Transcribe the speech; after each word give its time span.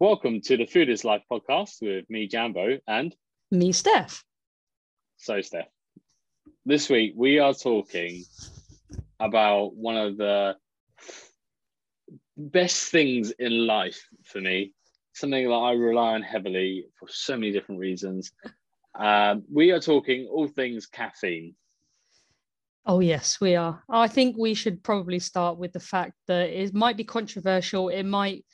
Welcome 0.00 0.40
to 0.46 0.56
the 0.56 0.64
Food 0.64 0.88
is 0.88 1.04
Life 1.04 1.24
podcast 1.30 1.82
with 1.82 2.08
me, 2.08 2.26
Jambo, 2.26 2.78
and 2.88 3.14
Me, 3.50 3.70
Steph. 3.70 4.24
so 5.18 5.42
Steph. 5.42 5.68
This 6.64 6.88
week 6.88 7.12
we 7.14 7.38
are 7.38 7.52
talking 7.52 8.24
about 9.20 9.74
one 9.74 9.98
of 9.98 10.16
the 10.16 10.56
best 12.34 12.90
things 12.90 13.30
in 13.32 13.66
life 13.66 14.02
for 14.24 14.40
me, 14.40 14.72
something 15.12 15.46
that 15.46 15.54
I 15.54 15.72
rely 15.72 16.14
on 16.14 16.22
heavily 16.22 16.86
for 16.98 17.06
so 17.10 17.36
many 17.36 17.52
different 17.52 17.78
reasons. 17.78 18.32
Um, 18.98 19.42
we 19.52 19.70
are 19.70 19.80
talking 19.80 20.26
all 20.32 20.48
things 20.48 20.86
caffeine. 20.86 21.54
Oh, 22.86 23.00
yes, 23.00 23.38
we 23.38 23.54
are. 23.54 23.82
I 23.90 24.08
think 24.08 24.36
we 24.38 24.54
should 24.54 24.82
probably 24.82 25.18
start 25.18 25.58
with 25.58 25.74
the 25.74 25.78
fact 25.78 26.14
that 26.26 26.48
it 26.48 26.72
might 26.72 26.96
be 26.96 27.04
controversial. 27.04 27.90
It 27.90 28.04
might 28.04 28.46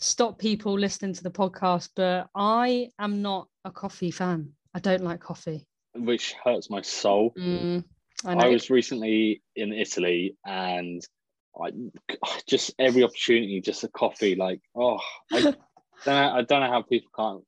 stop 0.00 0.38
people 0.38 0.78
listening 0.78 1.12
to 1.14 1.22
the 1.22 1.30
podcast, 1.30 1.90
but 1.94 2.28
I 2.34 2.88
am 2.98 3.22
not 3.22 3.48
a 3.64 3.70
coffee 3.70 4.10
fan. 4.10 4.52
I 4.74 4.80
don't 4.80 5.04
like 5.04 5.20
coffee. 5.20 5.66
which 5.94 6.34
hurts 6.44 6.70
my 6.70 6.82
soul. 6.82 7.32
Mm, 7.38 7.84
I 8.24 8.32
I, 8.32 8.48
was 8.48 8.70
recently 8.70 9.42
in 9.56 9.72
Italy 9.72 10.36
and 10.44 11.02
I 11.60 11.70
just 12.48 12.72
every 12.78 13.02
opportunity, 13.02 13.60
just 13.60 13.84
a 13.84 13.88
coffee. 13.88 14.34
Like, 14.34 14.60
oh, 14.74 14.98
I 15.32 15.40
don't 15.42 15.56
know, 16.06 16.32
I 16.32 16.42
don't 16.42 16.60
know 16.60 16.70
how 16.70 16.82
people 16.82 17.10
can't 17.14 17.44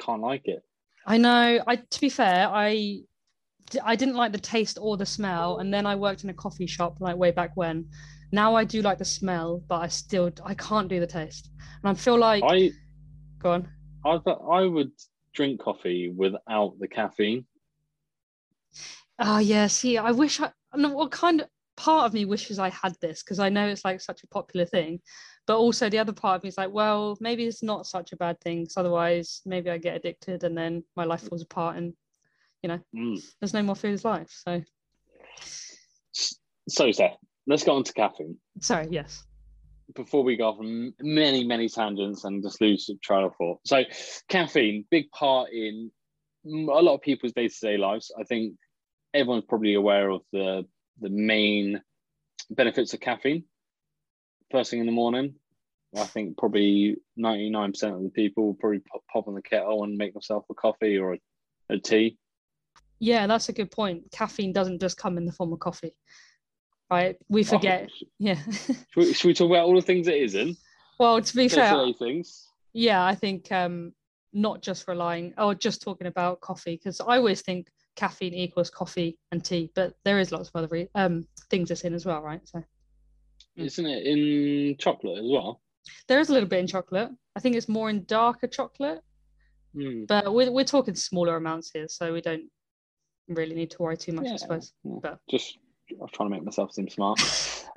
can't 0.00 0.22
like 0.22 0.46
it. 0.46 0.62
I 1.06 1.18
know. 1.18 1.62
I 1.66 1.76
to 1.76 2.00
be 2.00 2.08
fair, 2.08 2.48
I 2.48 3.00
I 3.82 3.96
didn't 3.96 4.16
like 4.16 4.32
the 4.32 4.38
taste 4.38 4.78
or 4.80 4.96
the 4.96 5.06
smell, 5.06 5.58
and 5.58 5.72
then 5.72 5.86
I 5.86 5.96
worked 5.96 6.24
in 6.24 6.30
a 6.30 6.34
coffee 6.34 6.66
shop 6.66 6.98
like 7.00 7.16
way 7.16 7.30
back 7.30 7.52
when. 7.56 7.88
Now 8.32 8.54
I 8.54 8.64
do 8.64 8.80
like 8.80 8.96
the 8.98 9.04
smell, 9.04 9.62
but 9.68 9.82
I 9.82 9.88
still 9.88 10.32
I 10.42 10.54
can't 10.54 10.88
do 10.88 10.98
the 10.98 11.06
taste, 11.06 11.50
and 11.82 11.90
I 11.90 11.94
feel 11.94 12.18
like 12.18 12.42
I 12.42 12.70
go 13.38 13.52
on. 13.52 13.68
I 14.04 14.18
I 14.50 14.62
would 14.66 14.92
drink 15.34 15.60
coffee 15.60 16.08
without 16.10 16.78
the 16.80 16.88
caffeine. 16.88 17.44
Oh 19.18 19.38
yeah, 19.38 19.66
see, 19.66 19.98
I 19.98 20.10
wish 20.12 20.40
I. 20.40 20.50
What 20.74 21.10
kind 21.10 21.42
of 21.42 21.48
part 21.76 22.06
of 22.06 22.14
me 22.14 22.24
wishes 22.24 22.58
I 22.58 22.70
had 22.70 22.94
this 23.02 23.22
because 23.22 23.38
I 23.38 23.50
know 23.50 23.68
it's 23.68 23.84
like 23.84 24.00
such 24.00 24.22
a 24.24 24.28
popular 24.28 24.64
thing, 24.64 25.00
but 25.46 25.58
also 25.58 25.90
the 25.90 25.98
other 25.98 26.12
part 26.14 26.36
of 26.36 26.42
me 26.44 26.48
is 26.48 26.56
like, 26.56 26.72
well, 26.72 27.18
maybe 27.20 27.44
it's 27.44 27.62
not 27.62 27.86
such 27.86 28.12
a 28.12 28.16
bad 28.16 28.40
thing. 28.40 28.64
'cause 28.64 28.78
otherwise, 28.78 29.42
maybe 29.44 29.68
I 29.68 29.76
get 29.76 29.96
addicted 29.96 30.42
and 30.44 30.56
then 30.56 30.84
my 30.96 31.04
life 31.04 31.28
falls 31.28 31.42
apart, 31.42 31.76
and 31.76 31.92
you 32.62 32.68
know, 32.68 32.80
Mm. 32.94 33.20
there's 33.40 33.52
no 33.52 33.62
more 33.62 33.76
food 33.76 33.92
is 33.92 34.04
life. 34.06 34.30
So 34.46 34.62
So, 36.68 36.92
Steph, 36.92 37.16
let's 37.46 37.64
go 37.64 37.76
on 37.76 37.84
to 37.84 37.92
caffeine 37.92 38.36
sorry, 38.60 38.88
yes. 38.90 39.24
before 39.94 40.22
we 40.22 40.36
go 40.36 40.48
off 40.48 40.58
on 40.58 40.92
many 41.00 41.44
many 41.44 41.68
tangents 41.68 42.24
and 42.24 42.42
just 42.42 42.60
lose 42.60 42.90
trail 43.02 43.26
of 43.26 43.36
thought. 43.36 43.60
So, 43.64 43.82
caffeine, 44.28 44.84
big 44.90 45.10
part 45.10 45.50
in 45.52 45.90
a 46.46 46.48
lot 46.48 46.94
of 46.94 47.02
people's 47.02 47.32
day 47.32 47.48
to 47.48 47.60
day 47.60 47.76
lives. 47.76 48.10
I 48.18 48.24
think 48.24 48.54
everyone's 49.14 49.44
probably 49.48 49.74
aware 49.74 50.10
of 50.10 50.22
the 50.32 50.66
the 51.00 51.10
main 51.10 51.80
benefits 52.50 52.94
of 52.94 53.00
caffeine. 53.00 53.44
First 54.50 54.70
thing 54.70 54.80
in 54.80 54.86
the 54.86 54.92
morning, 54.92 55.34
I 55.96 56.04
think 56.04 56.36
probably 56.36 56.96
ninety 57.16 57.50
nine 57.50 57.72
percent 57.72 57.94
of 57.94 58.02
the 58.02 58.10
people 58.10 58.46
will 58.46 58.54
probably 58.54 58.80
pop, 58.80 59.02
pop 59.12 59.28
on 59.28 59.34
the 59.34 59.42
kettle 59.42 59.84
and 59.84 59.96
make 59.96 60.12
themselves 60.12 60.46
a 60.50 60.54
coffee 60.54 60.98
or 60.98 61.14
a, 61.14 61.20
a 61.70 61.78
tea. 61.78 62.18
Yeah, 62.98 63.26
that's 63.26 63.48
a 63.48 63.52
good 63.52 63.70
point. 63.70 64.04
Caffeine 64.12 64.52
doesn't 64.52 64.80
just 64.80 64.96
come 64.96 65.18
in 65.18 65.24
the 65.24 65.32
form 65.32 65.52
of 65.52 65.58
coffee, 65.58 65.96
right? 66.92 67.16
We 67.28 67.42
forget. 67.44 67.88
Oh, 67.90 68.06
Yeah. 68.18 68.34
should, 68.50 68.76
we, 68.96 69.12
should 69.12 69.28
we 69.28 69.34
talk 69.34 69.50
about 69.50 69.64
all 69.66 69.74
the 69.74 69.82
things 69.82 70.08
it 70.08 70.16
isn't? 70.16 70.56
well, 70.98 71.20
to 71.20 71.36
be 71.36 71.48
fair, 71.48 71.92
things. 71.98 72.48
yeah, 72.74 73.04
I 73.04 73.14
think 73.14 73.50
um, 73.50 73.92
not 74.32 74.62
just 74.62 74.86
relying 74.86 75.34
or 75.38 75.54
just 75.54 75.82
talking 75.82 76.06
about 76.06 76.40
coffee 76.40 76.76
because 76.76 77.00
I 77.00 77.16
always 77.16 77.40
think 77.42 77.68
caffeine 77.96 78.34
equals 78.34 78.70
coffee 78.70 79.18
and 79.32 79.44
tea, 79.44 79.70
but 79.74 79.94
there 80.04 80.18
is 80.20 80.30
lots 80.32 80.48
of 80.48 80.56
other 80.56 80.68
re- 80.70 80.88
um, 80.94 81.26
things 81.50 81.70
it's 81.70 81.82
in 81.82 81.94
as 81.94 82.06
well, 82.06 82.20
right? 82.22 82.40
So 82.44 82.62
Mm. 83.58 83.66
Isn't 83.66 83.84
it 83.86 84.06
in 84.06 84.76
chocolate 84.78 85.18
as 85.18 85.28
well? 85.30 85.60
there 86.08 86.20
is 86.20 86.30
a 86.30 86.32
little 86.32 86.48
bit 86.48 86.60
in 86.60 86.66
chocolate. 86.66 87.10
I 87.36 87.40
think 87.40 87.54
it's 87.54 87.68
more 87.68 87.90
in 87.90 88.04
darker 88.04 88.46
chocolate, 88.46 89.02
Hmm. 89.74 90.04
but 90.06 90.32
we're 90.32 90.50
we're 90.50 90.64
talking 90.64 90.94
smaller 90.94 91.36
amounts 91.36 91.70
here, 91.74 91.86
so 91.88 92.14
we 92.14 92.22
don't 92.22 92.46
really 93.28 93.54
need 93.54 93.70
to 93.72 93.82
worry 93.82 93.96
too 93.98 94.12
much, 94.12 94.28
I 94.28 94.36
suppose. 94.36 94.72
yeah. 94.84 94.98
But 95.02 95.18
Just 95.28 95.58
I 95.98 96.02
was 96.02 96.10
trying 96.12 96.30
to 96.30 96.34
make 96.34 96.44
myself 96.44 96.72
seem 96.72 96.88
smart. 96.88 97.18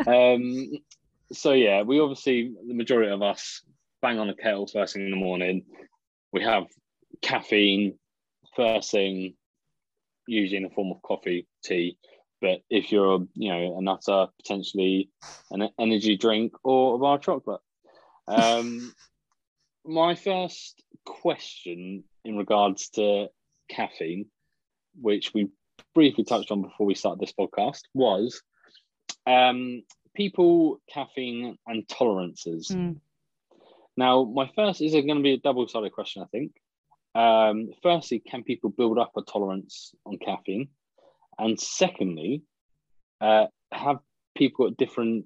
um, 0.07 0.71
so 1.31 1.53
yeah, 1.53 1.81
we 1.81 1.99
obviously 1.99 2.53
the 2.67 2.73
majority 2.73 3.11
of 3.11 3.21
us 3.21 3.61
bang 4.01 4.19
on 4.19 4.29
a 4.29 4.35
kettle 4.35 4.67
first 4.67 4.93
thing 4.93 5.05
in 5.05 5.11
the 5.11 5.17
morning. 5.17 5.63
We 6.31 6.43
have 6.43 6.65
caffeine 7.21 7.97
first 8.55 8.91
thing, 8.91 9.35
usually 10.27 10.57
in 10.57 10.63
the 10.63 10.69
form 10.69 10.91
of 10.91 11.01
coffee, 11.01 11.47
tea. 11.63 11.97
But 12.41 12.61
if 12.69 12.91
you're, 12.91 13.25
you 13.33 13.51
know, 13.51 13.77
a 13.77 13.81
nutter, 13.81 14.27
potentially 14.37 15.09
an 15.51 15.69
energy 15.79 16.17
drink 16.17 16.53
or 16.63 16.95
a 16.95 16.97
bar 16.99 17.15
of 17.15 17.21
chocolate. 17.21 17.61
Um, 18.27 18.93
my 19.85 20.15
first 20.15 20.83
question 21.05 22.03
in 22.23 22.37
regards 22.37 22.89
to 22.89 23.27
caffeine, 23.69 24.27
which 24.99 25.33
we 25.33 25.49
briefly 25.95 26.25
touched 26.25 26.51
on 26.51 26.61
before 26.61 26.85
we 26.85 26.93
started 26.93 27.21
this 27.21 27.33
podcast, 27.33 27.81
was 27.95 28.43
um, 29.25 29.81
people, 30.15 30.79
caffeine, 30.93 31.57
and 31.65 31.87
tolerances. 31.87 32.67
Mm. 32.69 32.97
Now, 33.97 34.25
my 34.25 34.51
first 34.55 34.81
is 34.81 34.91
going 34.91 35.07
to 35.07 35.23
be 35.23 35.33
a 35.33 35.37
double 35.37 35.67
sided 35.67 35.93
question, 35.93 36.21
I 36.21 36.25
think. 36.25 36.51
Um, 37.15 37.69
firstly, 37.81 38.19
can 38.19 38.43
people 38.43 38.69
build 38.69 38.99
up 38.99 39.13
a 39.15 39.21
tolerance 39.21 39.95
on 40.05 40.17
caffeine? 40.17 40.67
And 41.39 41.59
secondly, 41.59 42.43
uh, 43.21 43.47
have 43.71 43.99
people 44.35 44.67
got 44.67 44.77
different, 44.77 45.25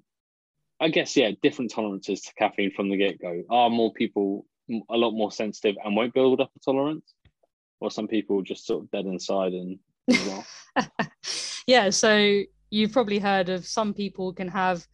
I 0.78 0.88
guess, 0.88 1.16
yeah, 1.16 1.32
different 1.42 1.72
tolerances 1.72 2.22
to 2.22 2.34
caffeine 2.34 2.72
from 2.72 2.90
the 2.90 2.96
get 2.96 3.20
go? 3.20 3.42
Are 3.50 3.70
more 3.70 3.92
people 3.92 4.46
a 4.88 4.96
lot 4.96 5.10
more 5.10 5.32
sensitive 5.32 5.76
and 5.84 5.96
won't 5.96 6.14
build 6.14 6.40
up 6.40 6.52
a 6.56 6.60
tolerance? 6.60 7.12
Or 7.80 7.90
some 7.90 8.06
people 8.06 8.42
just 8.42 8.66
sort 8.66 8.84
of 8.84 8.90
dead 8.92 9.06
inside 9.06 9.52
and, 9.52 9.80
well, 10.08 10.46
yeah, 11.66 11.90
so 11.90 12.42
you've 12.70 12.92
probably 12.92 13.18
heard 13.18 13.48
of 13.48 13.66
some 13.66 13.92
people 13.94 14.32
can 14.32 14.48
have 14.48 14.86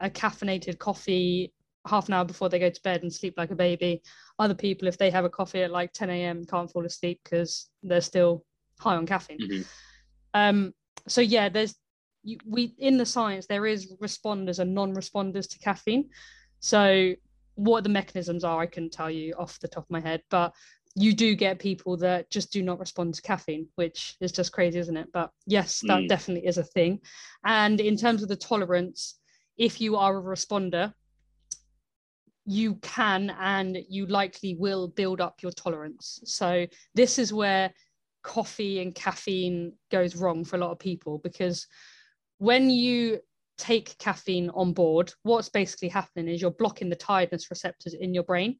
a 0.00 0.10
caffeinated 0.10 0.78
coffee 0.78 1.52
half 1.86 2.08
an 2.08 2.14
hour 2.14 2.24
before 2.24 2.48
they 2.48 2.58
go 2.58 2.70
to 2.70 2.82
bed 2.82 3.02
and 3.02 3.12
sleep 3.12 3.34
like 3.36 3.50
a 3.50 3.56
baby. 3.56 4.02
Other 4.38 4.54
people, 4.54 4.88
if 4.88 4.98
they 4.98 5.10
have 5.10 5.24
a 5.24 5.30
coffee 5.30 5.62
at 5.62 5.70
like 5.70 5.92
10 5.92 6.10
a.m., 6.10 6.44
can't 6.44 6.70
fall 6.70 6.86
asleep 6.86 7.20
because 7.24 7.68
they're 7.82 8.00
still 8.00 8.44
high 8.80 8.96
on 8.96 9.06
caffeine. 9.06 9.38
Mhm. 9.38 9.66
Um, 10.32 10.74
so 11.06 11.20
yeah, 11.20 11.48
there's 11.48 11.74
you, 12.22 12.38
we 12.46 12.74
in 12.78 12.96
the 12.96 13.06
science 13.06 13.46
there 13.46 13.66
is 13.66 13.92
responders 14.00 14.58
and 14.58 14.74
non-responders 14.74 15.48
to 15.50 15.58
caffeine. 15.58 16.08
So 16.60 17.14
what 17.56 17.84
the 17.84 17.90
mechanisms 17.90 18.42
are, 18.42 18.60
I 18.60 18.66
couldn't 18.66 18.92
tell 18.92 19.10
you 19.10 19.34
off 19.38 19.60
the 19.60 19.68
top 19.68 19.84
of 19.84 19.90
my 19.90 20.00
head, 20.00 20.22
but 20.30 20.52
you 20.96 21.12
do 21.12 21.34
get 21.34 21.58
people 21.58 21.96
that 21.96 22.30
just 22.30 22.52
do 22.52 22.62
not 22.62 22.78
respond 22.78 23.14
to 23.14 23.22
caffeine, 23.22 23.66
which 23.74 24.16
is 24.20 24.30
just 24.30 24.52
crazy, 24.52 24.78
isn't 24.78 24.96
it? 24.96 25.08
But 25.12 25.30
yes, 25.46 25.80
that 25.88 26.02
Mm. 26.02 26.08
definitely 26.08 26.46
is 26.46 26.58
a 26.58 26.62
thing. 26.64 27.00
And 27.44 27.80
in 27.80 27.96
terms 27.96 28.22
of 28.22 28.28
the 28.28 28.36
tolerance, 28.36 29.18
if 29.56 29.80
you 29.80 29.96
are 29.96 30.16
a 30.16 30.22
responder, 30.22 30.94
you 32.46 32.76
can 32.76 33.30
and 33.30 33.78
you 33.88 34.06
likely 34.06 34.54
will 34.54 34.88
build 34.88 35.20
up 35.20 35.42
your 35.42 35.52
tolerance. 35.52 36.20
So 36.24 36.66
this 36.94 37.18
is 37.18 37.32
where 37.32 37.72
coffee 38.22 38.80
and 38.80 38.94
caffeine 38.94 39.72
goes 39.90 40.14
wrong 40.16 40.44
for 40.44 40.56
a 40.56 40.58
lot 40.58 40.70
of 40.70 40.78
people 40.78 41.18
because 41.18 41.66
when 42.38 42.70
you 42.70 43.20
take 43.56 43.96
caffeine 43.98 44.50
on 44.50 44.72
board, 44.72 45.12
what's 45.22 45.48
basically 45.48 45.88
happening 45.88 46.28
is 46.28 46.40
you're 46.40 46.50
blocking 46.50 46.88
the 46.88 46.96
tiredness 46.96 47.50
receptors 47.50 47.94
in 47.94 48.12
your 48.12 48.24
brain. 48.24 48.58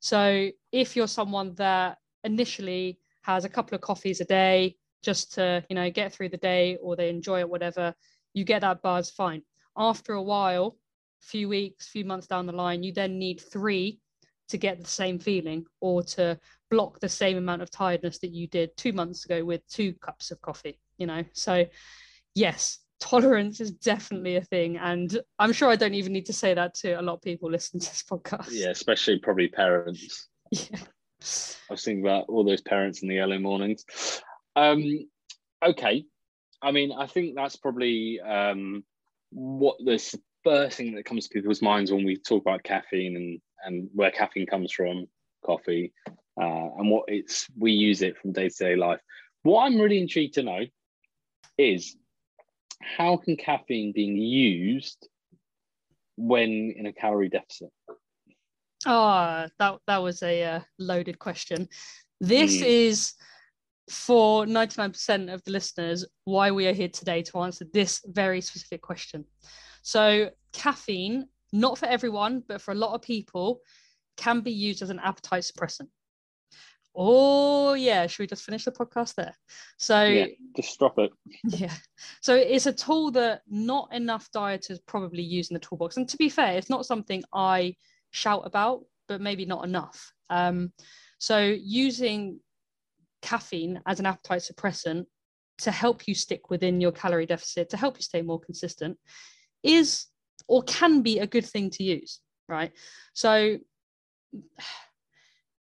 So 0.00 0.50
if 0.72 0.96
you're 0.96 1.08
someone 1.08 1.54
that 1.56 1.98
initially 2.24 2.98
has 3.22 3.44
a 3.44 3.48
couple 3.48 3.74
of 3.74 3.80
coffees 3.80 4.20
a 4.20 4.24
day 4.24 4.76
just 5.02 5.34
to, 5.34 5.64
you 5.68 5.76
know, 5.76 5.90
get 5.90 6.12
through 6.12 6.30
the 6.30 6.36
day 6.36 6.76
or 6.82 6.96
they 6.96 7.08
enjoy 7.08 7.40
it, 7.40 7.48
whatever, 7.48 7.94
you 8.34 8.44
get 8.44 8.60
that 8.62 8.82
buzz, 8.82 9.10
fine. 9.10 9.42
After 9.76 10.14
a 10.14 10.22
while, 10.22 10.76
a 11.22 11.26
few 11.26 11.48
weeks, 11.48 11.88
few 11.88 12.04
months 12.04 12.26
down 12.26 12.46
the 12.46 12.52
line, 12.52 12.82
you 12.82 12.92
then 12.92 13.18
need 13.18 13.40
three 13.40 14.00
to 14.48 14.56
get 14.56 14.80
the 14.80 14.86
same 14.86 15.18
feeling 15.18 15.66
or 15.80 16.02
to 16.02 16.38
block 16.70 17.00
the 17.00 17.08
same 17.08 17.36
amount 17.36 17.62
of 17.62 17.70
tiredness 17.70 18.18
that 18.18 18.32
you 18.32 18.46
did 18.46 18.76
two 18.76 18.92
months 18.92 19.24
ago 19.24 19.44
with 19.44 19.66
two 19.68 19.92
cups 19.94 20.30
of 20.30 20.40
coffee, 20.40 20.80
you 20.96 21.06
know? 21.06 21.24
So, 21.32 21.66
yes, 22.34 22.78
tolerance 23.00 23.60
is 23.60 23.70
definitely 23.70 24.36
a 24.36 24.42
thing. 24.42 24.76
And 24.76 25.18
I'm 25.38 25.52
sure 25.52 25.68
I 25.68 25.76
don't 25.76 25.94
even 25.94 26.12
need 26.12 26.26
to 26.26 26.32
say 26.32 26.54
that 26.54 26.74
to 26.76 26.92
a 26.92 27.02
lot 27.02 27.14
of 27.14 27.22
people 27.22 27.50
listening 27.50 27.80
to 27.80 27.90
this 27.90 28.04
podcast. 28.08 28.48
yeah, 28.50 28.70
especially 28.70 29.18
probably 29.18 29.48
parents. 29.48 30.28
Yeah. 30.50 30.78
I 31.68 31.74
was 31.74 31.84
thinking 31.84 32.02
about 32.02 32.26
all 32.28 32.42
those 32.42 32.62
parents 32.62 33.02
in 33.02 33.08
the 33.08 33.18
early 33.18 33.36
mornings. 33.36 33.84
Um, 34.56 35.06
okay. 35.62 36.04
I 36.62 36.70
mean, 36.70 36.92
I 36.92 37.06
think 37.06 37.34
that's 37.34 37.56
probably 37.56 38.20
um, 38.20 38.84
what 39.30 39.76
the 39.84 39.98
first 40.44 40.76
thing 40.76 40.94
that 40.94 41.04
comes 41.04 41.28
to 41.28 41.34
people's 41.34 41.60
minds 41.60 41.92
when 41.92 42.04
we 42.04 42.16
talk 42.16 42.42
about 42.42 42.62
caffeine 42.62 43.16
and 43.16 43.40
and 43.64 43.90
where 43.92 44.10
caffeine 44.10 44.46
comes 44.46 44.72
from, 44.72 45.06
coffee, 45.44 45.92
uh, 46.40 46.68
and 46.78 46.90
what 46.90 47.04
it's 47.08 47.46
we 47.58 47.72
use 47.72 48.02
it 48.02 48.16
from 48.16 48.32
day 48.32 48.48
to 48.48 48.54
day 48.56 48.76
life. 48.76 49.00
What 49.42 49.64
I'm 49.64 49.80
really 49.80 50.00
intrigued 50.00 50.34
to 50.34 50.42
know 50.42 50.60
is 51.56 51.96
how 52.80 53.16
can 53.16 53.36
caffeine 53.36 53.92
being 53.92 54.16
used 54.16 55.08
when 56.16 56.74
in 56.76 56.86
a 56.86 56.92
calorie 56.92 57.28
deficit? 57.28 57.70
Oh, 58.86 59.46
that 59.58 59.78
that 59.86 59.98
was 59.98 60.22
a 60.22 60.42
uh, 60.44 60.60
loaded 60.78 61.18
question. 61.18 61.68
This 62.20 62.62
Mm. 62.62 62.66
is 62.66 63.14
for 63.90 64.44
99% 64.46 65.32
of 65.32 65.42
the 65.44 65.50
listeners 65.50 66.04
why 66.24 66.50
we 66.50 66.66
are 66.66 66.74
here 66.74 66.88
today 66.88 67.22
to 67.22 67.38
answer 67.38 67.64
this 67.72 68.02
very 68.06 68.40
specific 68.40 68.82
question. 68.82 69.24
So, 69.82 70.30
caffeine, 70.52 71.28
not 71.52 71.78
for 71.78 71.86
everyone, 71.86 72.42
but 72.46 72.60
for 72.60 72.72
a 72.72 72.74
lot 72.76 72.94
of 72.94 73.00
people, 73.02 73.60
can 74.16 74.40
be 74.40 74.52
used 74.52 74.82
as 74.82 74.90
an 74.90 74.98
appetite 74.98 75.44
suppressant. 75.44 75.88
Oh, 77.00 77.74
yeah. 77.74 78.08
Should 78.08 78.24
we 78.24 78.26
just 78.26 78.42
finish 78.42 78.64
the 78.64 78.72
podcast 78.72 79.14
there? 79.14 79.32
So, 79.76 80.02
Yeah, 80.02 80.26
just 80.56 80.76
drop 80.80 80.98
it. 80.98 81.12
yeah. 81.44 81.72
So 82.20 82.34
it's 82.34 82.66
a 82.66 82.72
tool 82.72 83.12
that 83.12 83.42
not 83.48 83.88
enough 83.92 84.28
dieters 84.34 84.80
probably 84.84 85.22
use 85.22 85.48
in 85.48 85.54
the 85.54 85.60
toolbox. 85.60 85.96
And 85.96 86.08
to 86.08 86.16
be 86.16 86.28
fair, 86.28 86.58
it's 86.58 86.68
not 86.68 86.86
something 86.86 87.22
I 87.32 87.76
shout 88.10 88.42
about, 88.44 88.82
but 89.06 89.20
maybe 89.20 89.46
not 89.46 89.64
enough. 89.64 90.12
Um, 90.28 90.72
so 91.18 91.38
using 91.38 92.40
caffeine 93.22 93.80
as 93.86 94.00
an 94.00 94.06
appetite 94.06 94.42
suppressant 94.42 95.04
to 95.58 95.70
help 95.70 96.08
you 96.08 96.16
stick 96.16 96.50
within 96.50 96.80
your 96.80 96.92
calorie 96.92 97.26
deficit, 97.26 97.70
to 97.70 97.76
help 97.76 97.96
you 97.96 98.02
stay 98.02 98.22
more 98.22 98.40
consistent, 98.40 98.98
is 99.62 100.06
or 100.48 100.64
can 100.64 101.02
be 101.02 101.20
a 101.20 101.26
good 101.28 101.46
thing 101.46 101.70
to 101.70 101.84
use, 101.84 102.20
right? 102.48 102.72
So 103.12 103.58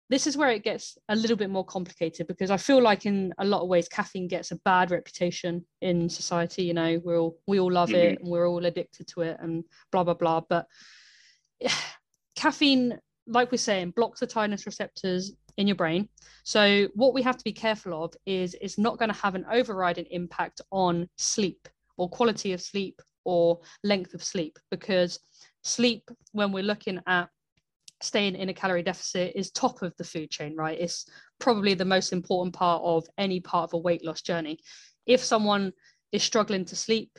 this 0.09 0.27
is 0.27 0.37
where 0.37 0.49
it 0.49 0.63
gets 0.63 0.97
a 1.09 1.15
little 1.15 1.35
bit 1.35 1.49
more 1.49 1.65
complicated 1.65 2.27
because 2.27 2.51
I 2.51 2.57
feel 2.57 2.81
like 2.81 3.05
in 3.05 3.33
a 3.39 3.45
lot 3.45 3.61
of 3.61 3.67
ways 3.67 3.87
caffeine 3.87 4.27
gets 4.27 4.51
a 4.51 4.57
bad 4.57 4.91
reputation 4.91 5.65
in 5.81 6.09
society. 6.09 6.63
You 6.63 6.73
know, 6.73 7.01
we 7.03 7.15
all 7.15 7.37
we 7.47 7.59
all 7.59 7.71
love 7.71 7.91
it 7.91 8.15
mm-hmm. 8.15 8.23
and 8.23 8.31
we're 8.31 8.47
all 8.47 8.65
addicted 8.65 9.07
to 9.09 9.21
it 9.21 9.37
and 9.39 9.63
blah 9.91 10.03
blah 10.03 10.13
blah. 10.13 10.41
But 10.47 10.67
caffeine, 12.35 12.99
like 13.27 13.51
we're 13.51 13.57
saying, 13.57 13.93
blocks 13.95 14.19
the 14.19 14.27
tiredness 14.27 14.65
receptors 14.65 15.33
in 15.57 15.67
your 15.67 15.75
brain. 15.75 16.09
So 16.43 16.87
what 16.93 17.13
we 17.13 17.21
have 17.23 17.37
to 17.37 17.43
be 17.43 17.53
careful 17.53 18.03
of 18.03 18.13
is 18.25 18.55
it's 18.61 18.77
not 18.77 18.99
going 18.99 19.11
to 19.11 19.19
have 19.19 19.35
an 19.35 19.45
overriding 19.51 20.05
impact 20.11 20.61
on 20.71 21.07
sleep 21.17 21.67
or 21.97 22.09
quality 22.09 22.53
of 22.53 22.61
sleep 22.61 23.01
or 23.23 23.59
length 23.83 24.13
of 24.13 24.23
sleep 24.23 24.59
because 24.69 25.19
sleep 25.63 26.11
when 26.33 26.51
we're 26.51 26.63
looking 26.63 27.01
at 27.07 27.29
staying 28.01 28.35
in 28.35 28.49
a 28.49 28.53
calorie 28.53 28.83
deficit 28.83 29.33
is 29.35 29.51
top 29.51 29.81
of 29.81 29.95
the 29.97 30.03
food 30.03 30.29
chain, 30.29 30.55
right? 30.55 30.79
It's 30.79 31.05
probably 31.39 31.73
the 31.73 31.85
most 31.85 32.13
important 32.13 32.53
part 32.53 32.81
of 32.83 33.05
any 33.17 33.39
part 33.39 33.69
of 33.69 33.73
a 33.73 33.77
weight 33.77 34.03
loss 34.03 34.21
journey. 34.21 34.59
If 35.05 35.23
someone 35.23 35.73
is 36.11 36.23
struggling 36.23 36.65
to 36.65 36.75
sleep 36.75 37.17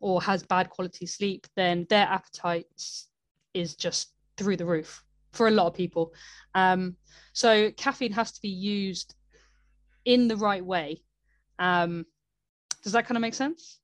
or 0.00 0.22
has 0.22 0.42
bad 0.42 0.70
quality 0.70 1.06
sleep, 1.06 1.46
then 1.56 1.86
their 1.90 2.06
appetite 2.06 2.66
is 3.54 3.74
just 3.74 4.12
through 4.36 4.56
the 4.56 4.66
roof 4.66 5.02
for 5.32 5.48
a 5.48 5.52
lot 5.52 5.66
of 5.66 5.74
people. 5.74 6.14
Um, 6.54 6.96
so 7.32 7.70
caffeine 7.72 8.12
has 8.12 8.32
to 8.32 8.40
be 8.40 8.48
used 8.48 9.14
in 10.04 10.28
the 10.28 10.36
right 10.36 10.64
way. 10.64 11.02
Um, 11.58 12.06
does 12.82 12.92
that 12.92 13.06
kind 13.06 13.16
of 13.16 13.22
make 13.22 13.34
sense? 13.34 13.80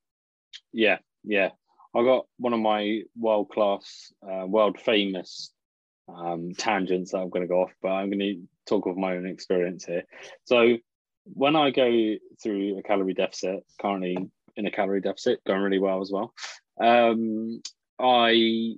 Yeah, 0.73 0.99
yeah. 1.25 1.51
I 1.97 2.03
got 2.03 2.27
one 2.39 2.53
of 2.53 2.61
my 2.61 3.03
world 3.17 3.51
class, 3.51 4.13
uh, 4.23 4.47
world 4.47 4.81
famous 4.81 5.54
um, 6.09 6.53
tangents 6.55 7.13
that 7.13 7.19
I'm 7.19 7.31
going 7.31 7.43
to 7.43 7.49
go 7.49 7.63
off, 7.63 7.73
but 7.83 7.89
I'm 7.89 8.11
going 8.11 8.21
to 8.21 8.43
talk 8.67 8.87
of 8.87 8.97
my 8.97 9.17
own 9.17 9.27
experience 9.27 9.85
here. 9.85 10.05
So, 10.45 10.77
when 11.25 11.57
I 11.57 11.71
go 11.71 12.17
through 12.43 12.79
a 12.79 12.83
calorie 12.83 13.15
deficit, 13.15 13.65
currently 13.81 14.17
in 14.57 14.67
a 14.67 14.71
calorie 14.71 15.01
deficit, 15.01 15.43
going 15.47 15.63
really 15.63 15.79
well 15.79 16.03
as 16.03 16.13
well, 16.13 16.35
um, 16.81 17.63
I 17.99 18.75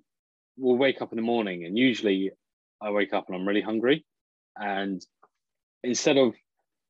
will 0.57 0.77
wake 0.77 1.03
up 1.03 1.13
in 1.13 1.17
the 1.17 1.23
morning 1.23 1.65
and 1.65 1.77
usually 1.77 2.31
I 2.81 2.91
wake 2.91 3.13
up 3.13 3.27
and 3.27 3.37
I'm 3.37 3.49
really 3.49 3.63
hungry. 3.63 4.05
And 4.57 5.05
instead 5.83 6.17
of 6.19 6.35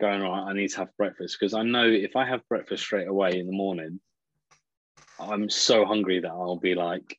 going, 0.00 0.20
right, 0.20 0.48
I 0.48 0.52
need 0.52 0.68
to 0.68 0.78
have 0.78 0.96
breakfast, 0.96 1.36
because 1.38 1.54
I 1.54 1.62
know 1.62 1.86
if 1.86 2.16
I 2.16 2.26
have 2.26 2.46
breakfast 2.48 2.82
straight 2.84 3.08
away 3.08 3.38
in 3.38 3.46
the 3.46 3.52
morning, 3.52 4.00
I'm 5.18 5.48
so 5.48 5.84
hungry 5.84 6.20
that 6.20 6.30
I'll 6.30 6.58
be 6.58 6.74
like, 6.74 7.18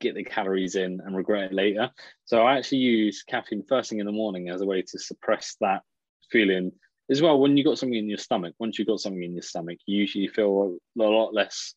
get 0.00 0.14
the 0.14 0.24
calories 0.24 0.74
in 0.74 1.00
and 1.04 1.16
regret 1.16 1.44
it 1.44 1.52
later. 1.52 1.90
So 2.24 2.42
I 2.42 2.56
actually 2.56 2.78
use 2.78 3.22
caffeine 3.22 3.64
first 3.68 3.90
thing 3.90 4.00
in 4.00 4.06
the 4.06 4.12
morning 4.12 4.48
as 4.48 4.60
a 4.60 4.66
way 4.66 4.82
to 4.82 4.98
suppress 4.98 5.56
that 5.60 5.82
feeling 6.30 6.72
as 7.10 7.22
well. 7.22 7.38
When 7.38 7.56
you 7.56 7.64
got 7.64 7.78
something 7.78 7.98
in 7.98 8.08
your 8.08 8.18
stomach, 8.18 8.54
once 8.58 8.78
you've 8.78 8.88
got 8.88 9.00
something 9.00 9.22
in 9.22 9.34
your 9.34 9.42
stomach, 9.42 9.78
you 9.86 9.98
usually 9.98 10.28
feel 10.28 10.76
a 10.98 11.02
lot 11.02 11.34
less. 11.34 11.74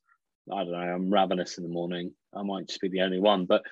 I 0.51 0.63
don't 0.63 0.71
know. 0.71 0.77
I'm 0.77 1.13
ravenous 1.13 1.57
in 1.57 1.63
the 1.63 1.69
morning. 1.69 2.13
I 2.33 2.41
might 2.41 2.67
just 2.67 2.81
be 2.81 2.89
the 2.89 3.01
only 3.01 3.19
one, 3.19 3.45
but 3.45 3.63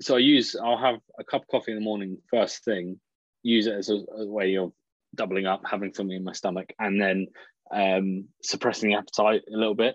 so 0.00 0.16
I 0.16 0.18
use. 0.18 0.56
I'll 0.56 0.76
have 0.76 0.98
a 1.18 1.24
cup 1.24 1.42
of 1.42 1.48
coffee 1.48 1.70
in 1.70 1.78
the 1.78 1.84
morning 1.84 2.18
first 2.28 2.64
thing. 2.64 2.98
Use 3.42 3.66
it 3.66 3.74
as 3.74 3.90
a, 3.90 4.02
a 4.16 4.26
way 4.26 4.56
of 4.56 4.72
doubling 5.14 5.46
up, 5.46 5.62
having 5.64 5.94
something 5.94 6.16
in 6.16 6.24
my 6.24 6.32
stomach, 6.32 6.72
and 6.80 7.00
then 7.00 7.28
um, 7.72 8.24
suppressing 8.42 8.90
the 8.90 8.96
appetite 8.96 9.42
a 9.52 9.56
little 9.56 9.74
bit 9.74 9.94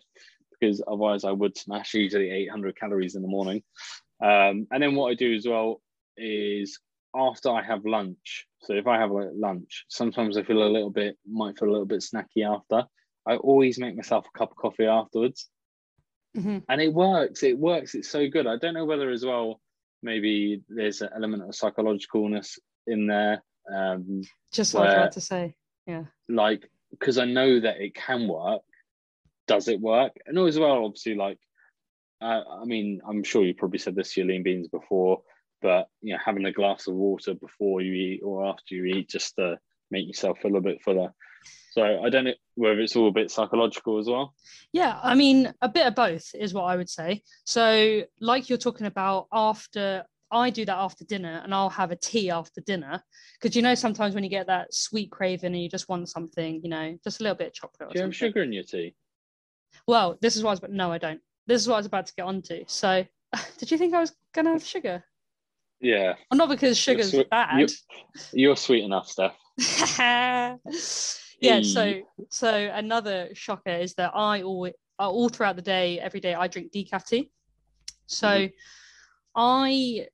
because 0.60 0.82
otherwise 0.88 1.24
I 1.24 1.32
would 1.32 1.58
smash 1.58 1.94
usually 1.94 2.32
800 2.32 2.78
calories 2.78 3.16
in 3.16 3.22
the 3.22 3.28
morning. 3.28 3.64
Um, 4.22 4.68
and 4.72 4.82
then 4.82 4.96
what 4.96 5.12
I 5.12 5.16
do 5.16 5.34
as 5.34 5.48
well 5.48 5.82
is 6.18 6.80
after 7.16 7.50
I 7.50 7.64
have 7.64 7.86
lunch. 7.86 8.46
So 8.62 8.74
if 8.74 8.88
I 8.88 8.98
have 8.98 9.12
like 9.12 9.30
lunch, 9.34 9.86
sometimes 9.90 10.38
I 10.38 10.44
feel 10.44 10.64
a 10.64 10.70
little 10.70 10.90
bit, 10.90 11.18
might 11.28 11.58
feel 11.58 11.70
a 11.70 11.72
little 11.72 11.86
bit 11.86 12.02
snacky 12.02 12.46
after. 12.46 12.86
I 13.28 13.36
always 13.36 13.80
make 13.80 13.96
myself 13.96 14.26
a 14.28 14.38
cup 14.38 14.52
of 14.52 14.58
coffee 14.58 14.86
afterwards. 14.86 15.48
Mm-hmm. 16.38 16.60
And 16.68 16.82
it 16.82 16.94
works. 16.94 17.44
It 17.44 17.58
works. 17.58 17.96
It's 17.96 18.10
so 18.10 18.28
good. 18.30 18.48
I 18.48 18.58
don't 18.58 18.74
know 18.74 18.86
whether 18.86 19.10
as 19.10 19.26
well, 19.26 19.62
maybe 20.04 20.62
there's 20.70 21.02
an 21.02 21.10
element 21.16 21.44
of 21.44 21.50
psychologicalness 21.50 22.60
in 22.88 23.08
there. 23.08 23.44
Um, 23.74 24.22
Just 24.52 24.74
what 24.74 24.84
I 24.84 24.86
was 24.86 24.94
about 24.96 25.12
to 25.14 25.22
say. 25.22 25.56
Yeah. 25.86 26.04
like 26.28 26.70
because 26.92 27.18
I 27.18 27.26
know 27.26 27.60
that 27.60 27.82
it 27.82 27.96
can 27.96 28.28
work. 28.28 28.62
Does 29.50 29.68
it 29.68 29.82
work? 29.82 30.14
And 30.26 30.38
as 30.38 30.58
well, 30.58 30.86
obviously, 30.86 31.16
like 31.16 31.40
uh, 32.22 32.42
I 32.62 32.66
mean, 32.66 33.02
I'm 33.08 33.24
sure 33.24 33.44
you 33.46 33.54
probably 33.54 33.80
said 33.80 33.96
this 33.96 34.14
to 34.14 34.22
your 34.22 34.28
lean 34.30 34.44
beans 34.44 34.68
before, 34.68 35.22
but 35.62 35.88
you 36.02 36.14
know, 36.14 36.20
having 36.24 36.46
a 36.46 36.52
glass 36.52 36.88
of 36.88 36.96
water 36.96 37.34
before 37.34 37.82
you 37.82 37.94
eat 37.94 38.22
or 38.24 38.46
after 38.46 38.76
you 38.76 38.86
eat 38.86 39.10
just 39.10 39.36
to 39.36 39.58
make 39.92 40.08
yourself 40.08 40.40
feel 40.40 40.56
a 40.56 40.62
bit 40.62 40.82
fuller. 40.82 41.14
So 41.72 42.04
I 42.04 42.10
don't 42.10 42.26
know 42.26 42.34
whether 42.56 42.80
it's 42.80 42.96
all 42.96 43.08
a 43.08 43.12
bit 43.12 43.32
psychological 43.32 44.00
as 44.00 44.08
well. 44.08 44.34
Yeah, 44.74 45.00
I 45.02 45.16
mean, 45.16 45.54
a 45.62 45.70
bit 45.70 45.88
of 45.88 45.96
both 45.96 46.30
is 46.34 46.54
what 46.54 46.64
I 46.64 46.76
would 46.76 46.90
say. 46.90 47.24
So, 47.46 48.04
like 48.20 48.50
you're 48.50 48.58
talking 48.58 48.88
about 48.88 49.28
after, 49.32 50.04
I 50.32 50.50
do 50.50 50.66
that 50.66 50.78
after 50.78 51.06
dinner 51.06 51.42
and 51.44 51.54
I'll 51.54 51.70
have 51.70 51.92
a 51.92 51.96
tea 51.96 52.32
after 52.32 52.60
dinner. 52.62 53.02
Because 53.40 53.56
you 53.56 53.62
know, 53.62 53.76
sometimes 53.76 54.14
when 54.14 54.24
you 54.26 54.30
get 54.30 54.48
that 54.48 54.74
sweet 54.74 55.10
craving 55.12 55.54
and 55.54 55.64
you 55.64 55.70
just 55.70 55.88
want 55.88 56.10
something, 56.10 56.60
you 56.62 56.70
know, 56.70 56.98
just 57.04 57.22
a 57.22 57.24
little 57.24 57.38
bit 57.38 57.48
of 57.48 57.54
chocolate 57.54 57.90
or 57.90 57.94
Do 57.94 58.00
you 58.00 58.06
have 58.06 58.14
something. 58.14 58.30
sugar 58.30 58.44
in 58.44 58.52
your 58.52 58.64
tea? 58.64 58.94
Well, 59.88 60.18
this 60.22 60.36
is 60.36 60.44
what 60.44 60.50
I 60.50 60.54
was, 60.54 60.60
but 60.60 60.72
no, 60.72 60.92
I 60.92 60.98
don't. 60.98 61.22
This 61.48 61.62
is 61.62 61.68
what 61.68 61.76
I 61.76 61.80
was 61.80 61.86
about 61.86 62.06
to 62.08 62.14
get 62.16 62.24
onto. 62.26 62.64
So, 62.68 63.06
did 63.58 63.72
you 63.72 63.78
think 63.78 63.94
I 63.94 64.00
was 64.02 64.14
going 64.34 64.46
to 64.46 64.52
have 64.52 64.64
sugar? 64.64 65.04
Yeah, 65.82 66.16
Well, 66.30 66.38
not 66.38 66.50
because 66.50 66.78
sugar's 66.78 67.12
sweet- 67.12 67.30
bad. 67.30 67.72
you're 68.34 68.56
sweet 68.58 68.84
enough, 68.84 69.08
Steph. 69.08 69.36
yeah 71.42 71.62
so 71.62 72.02
so 72.30 72.54
another 72.74 73.30
shocker 73.34 73.70
is 73.72 73.94
that 73.94 74.12
i 74.14 74.42
always 74.42 74.74
all 74.98 75.30
throughout 75.30 75.56
the 75.56 75.62
day 75.62 76.00
every 76.00 76.20
day 76.20 76.34
i 76.34 76.48
drink 76.48 76.72
decaf 76.72 77.06
tea 77.06 77.32
so 78.08 78.28
Mhm. 78.28 78.52
i 79.36 80.08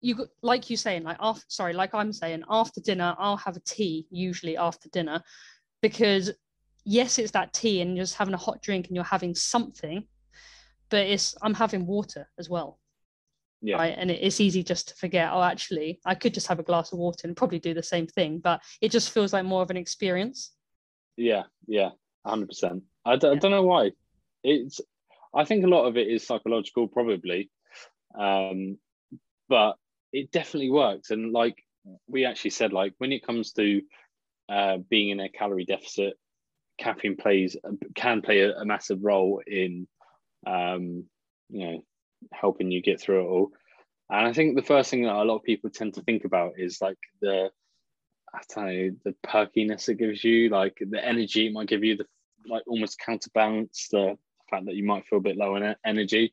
you 0.00 0.14
got- 0.14 0.28
like 0.42 0.70
you 0.70 0.76
saying 0.76 1.02
like 1.02 1.16
after 1.20 1.44
sorry 1.48 1.72
like 1.72 1.94
i'm 1.94 2.12
saying 2.12 2.42
after 2.48 2.80
dinner 2.80 3.14
i'll 3.18 3.36
have 3.36 3.56
a 3.56 3.60
tea 3.60 4.06
usually 4.10 4.56
after 4.56 4.88
dinner 4.90 5.22
because 5.82 6.30
yes 6.90 7.18
it's 7.18 7.32
that 7.32 7.52
tea 7.52 7.82
and 7.82 7.94
you're 7.96 8.04
just 8.04 8.16
having 8.16 8.32
a 8.34 8.38
hot 8.38 8.62
drink 8.62 8.86
and 8.86 8.96
you're 8.96 9.04
having 9.04 9.34
something 9.34 10.04
but 10.88 11.06
it's 11.06 11.34
i'm 11.42 11.52
having 11.54 11.86
water 11.86 12.26
as 12.38 12.48
well 12.48 12.78
Yeah. 13.60 13.76
right 13.76 13.94
and 13.98 14.10
it's 14.10 14.40
easy 14.40 14.62
just 14.62 14.88
to 14.88 14.94
forget 14.94 15.30
oh 15.32 15.42
actually 15.42 16.00
i 16.06 16.14
could 16.14 16.32
just 16.32 16.46
have 16.46 16.58
a 16.58 16.62
glass 16.62 16.92
of 16.92 16.98
water 16.98 17.26
and 17.28 17.36
probably 17.36 17.58
do 17.58 17.74
the 17.74 17.82
same 17.82 18.06
thing 18.06 18.38
but 18.38 18.62
it 18.80 18.90
just 18.90 19.10
feels 19.10 19.34
like 19.34 19.44
more 19.44 19.60
of 19.62 19.70
an 19.70 19.76
experience 19.76 20.52
Yeah, 21.18 21.44
yeah, 21.66 21.90
hundred 22.24 22.48
percent. 22.48 22.84
I, 23.04 23.16
d- 23.16 23.26
I 23.26 23.32
Yeah. 23.34 23.40
don't 23.40 23.50
know 23.50 23.66
why. 23.66 23.90
It's. 24.44 24.80
I 25.34 25.44
think 25.44 25.64
a 25.64 25.74
lot 25.76 25.86
of 25.88 25.96
it 25.96 26.06
is 26.08 26.24
psychological, 26.26 26.86
probably, 26.88 27.50
um, 28.14 28.78
but 29.48 29.74
it 30.12 30.30
definitely 30.30 30.70
works. 30.70 31.10
And 31.10 31.32
like 31.32 31.56
we 32.06 32.24
actually 32.24 32.52
said, 32.52 32.72
like 32.72 32.94
when 32.98 33.12
it 33.12 33.26
comes 33.26 33.52
to 33.54 33.82
uh, 34.48 34.76
being 34.88 35.10
in 35.10 35.20
a 35.20 35.28
calorie 35.28 35.66
deficit, 35.66 36.14
caffeine 36.78 37.16
plays 37.16 37.56
can 37.94 38.22
play 38.22 38.40
a, 38.40 38.56
a 38.56 38.64
massive 38.64 39.02
role 39.02 39.42
in, 39.46 39.86
um, 40.46 41.04
you 41.50 41.66
know, 41.66 41.84
helping 42.32 42.70
you 42.70 42.82
get 42.82 43.00
through 43.00 43.20
it 43.20 43.28
all. 43.28 43.50
And 44.10 44.26
I 44.26 44.32
think 44.32 44.56
the 44.56 44.62
first 44.62 44.90
thing 44.90 45.02
that 45.02 45.14
a 45.14 45.24
lot 45.24 45.36
of 45.36 45.42
people 45.42 45.70
tend 45.70 45.94
to 45.94 46.02
think 46.02 46.24
about 46.24 46.52
is 46.56 46.80
like 46.80 46.98
the, 47.20 47.50
I 48.34 48.40
don't 48.54 48.66
know, 48.66 48.90
the 49.04 49.14
perkiness 49.22 49.88
it 49.88 49.98
gives 49.98 50.24
you, 50.24 50.48
like 50.48 50.78
the 50.80 51.04
energy 51.04 51.46
it 51.46 51.52
might 51.52 51.68
give 51.68 51.84
you, 51.84 51.96
the 51.96 52.06
like 52.46 52.62
almost 52.66 52.98
counterbalance 52.98 53.88
the 53.90 54.16
fact 54.48 54.66
that 54.66 54.74
you 54.74 54.84
might 54.84 55.06
feel 55.06 55.18
a 55.18 55.22
bit 55.22 55.36
low 55.36 55.56
in 55.56 55.74
energy. 55.84 56.32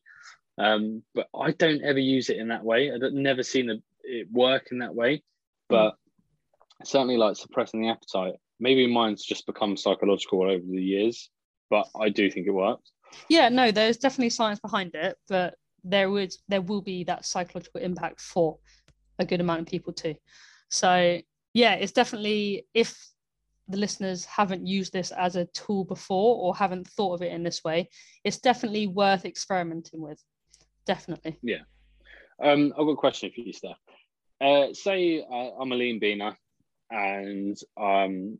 Um, 0.58 1.04
but 1.14 1.28
I 1.38 1.52
don't 1.52 1.84
ever 1.84 2.00
use 2.00 2.30
it 2.30 2.38
in 2.38 2.48
that 2.50 2.64
way. 2.64 2.92
I've 2.92 3.12
never 3.12 3.44
seen 3.44 3.82
it 4.04 4.28
work 4.32 4.70
in 4.72 4.80
that 4.80 4.96
way. 4.96 5.24
But 5.68 5.92
mm. 5.92 6.86
certainly, 6.86 7.18
like 7.18 7.36
suppressing 7.36 7.82
the 7.82 7.90
appetite. 7.90 8.36
Maybe 8.60 8.88
mine's 8.88 9.24
just 9.24 9.46
become 9.46 9.78
psychological 9.78 10.44
over 10.44 10.64
the 10.66 10.82
years, 10.82 11.30
but 11.70 11.88
I 12.00 12.10
do 12.10 12.30
think 12.30 12.48
it 12.48 12.52
works. 12.52 12.92
Yeah, 13.30 13.50
no, 13.50 13.72
there's 13.72 13.98
definitely 13.98 14.30
science 14.30 14.60
behind 14.60 14.96
it, 14.96 15.18
but 15.28 15.56
there 15.84 16.10
would 16.10 16.34
there 16.48 16.62
will 16.62 16.82
be 16.82 17.04
that 17.04 17.26
psychological 17.26 17.82
impact 17.82 18.20
for 18.20 18.58
a 19.20 19.26
good 19.26 19.42
amount 19.42 19.62
of 19.62 19.68
people 19.68 19.94
too. 19.94 20.16
So 20.70 21.20
yeah, 21.54 21.76
it's 21.76 21.92
definitely 21.92 22.66
if 22.74 22.98
the 23.68 23.78
listeners 23.78 24.26
haven't 24.26 24.68
used 24.68 24.94
this 24.94 25.12
as 25.12 25.36
a 25.36 25.46
tool 25.46 25.86
before 25.86 26.38
or 26.38 26.56
haven't 26.56 26.88
thought 26.88 27.14
of 27.14 27.22
it 27.22 27.32
in 27.32 27.44
this 27.44 27.64
way, 27.64 27.90
it's 28.24 28.38
definitely 28.38 28.88
worth 28.88 29.26
experimenting 29.26 30.02
with. 30.02 30.22
Definitely. 30.86 31.40
Yeah. 31.42 31.62
Um, 32.44 32.74
I've 32.78 32.86
got 32.86 32.92
a 32.92 32.96
question 32.96 33.32
for 33.34 33.42
you, 33.42 33.54
Steph. 33.54 33.78
Uh, 34.40 34.74
say 34.74 35.22
uh, 35.22 35.52
I'm 35.60 35.72
a 35.72 35.76
lean 35.76 36.00
beaner 36.00 36.36
and 36.92 37.58
um, 37.78 38.40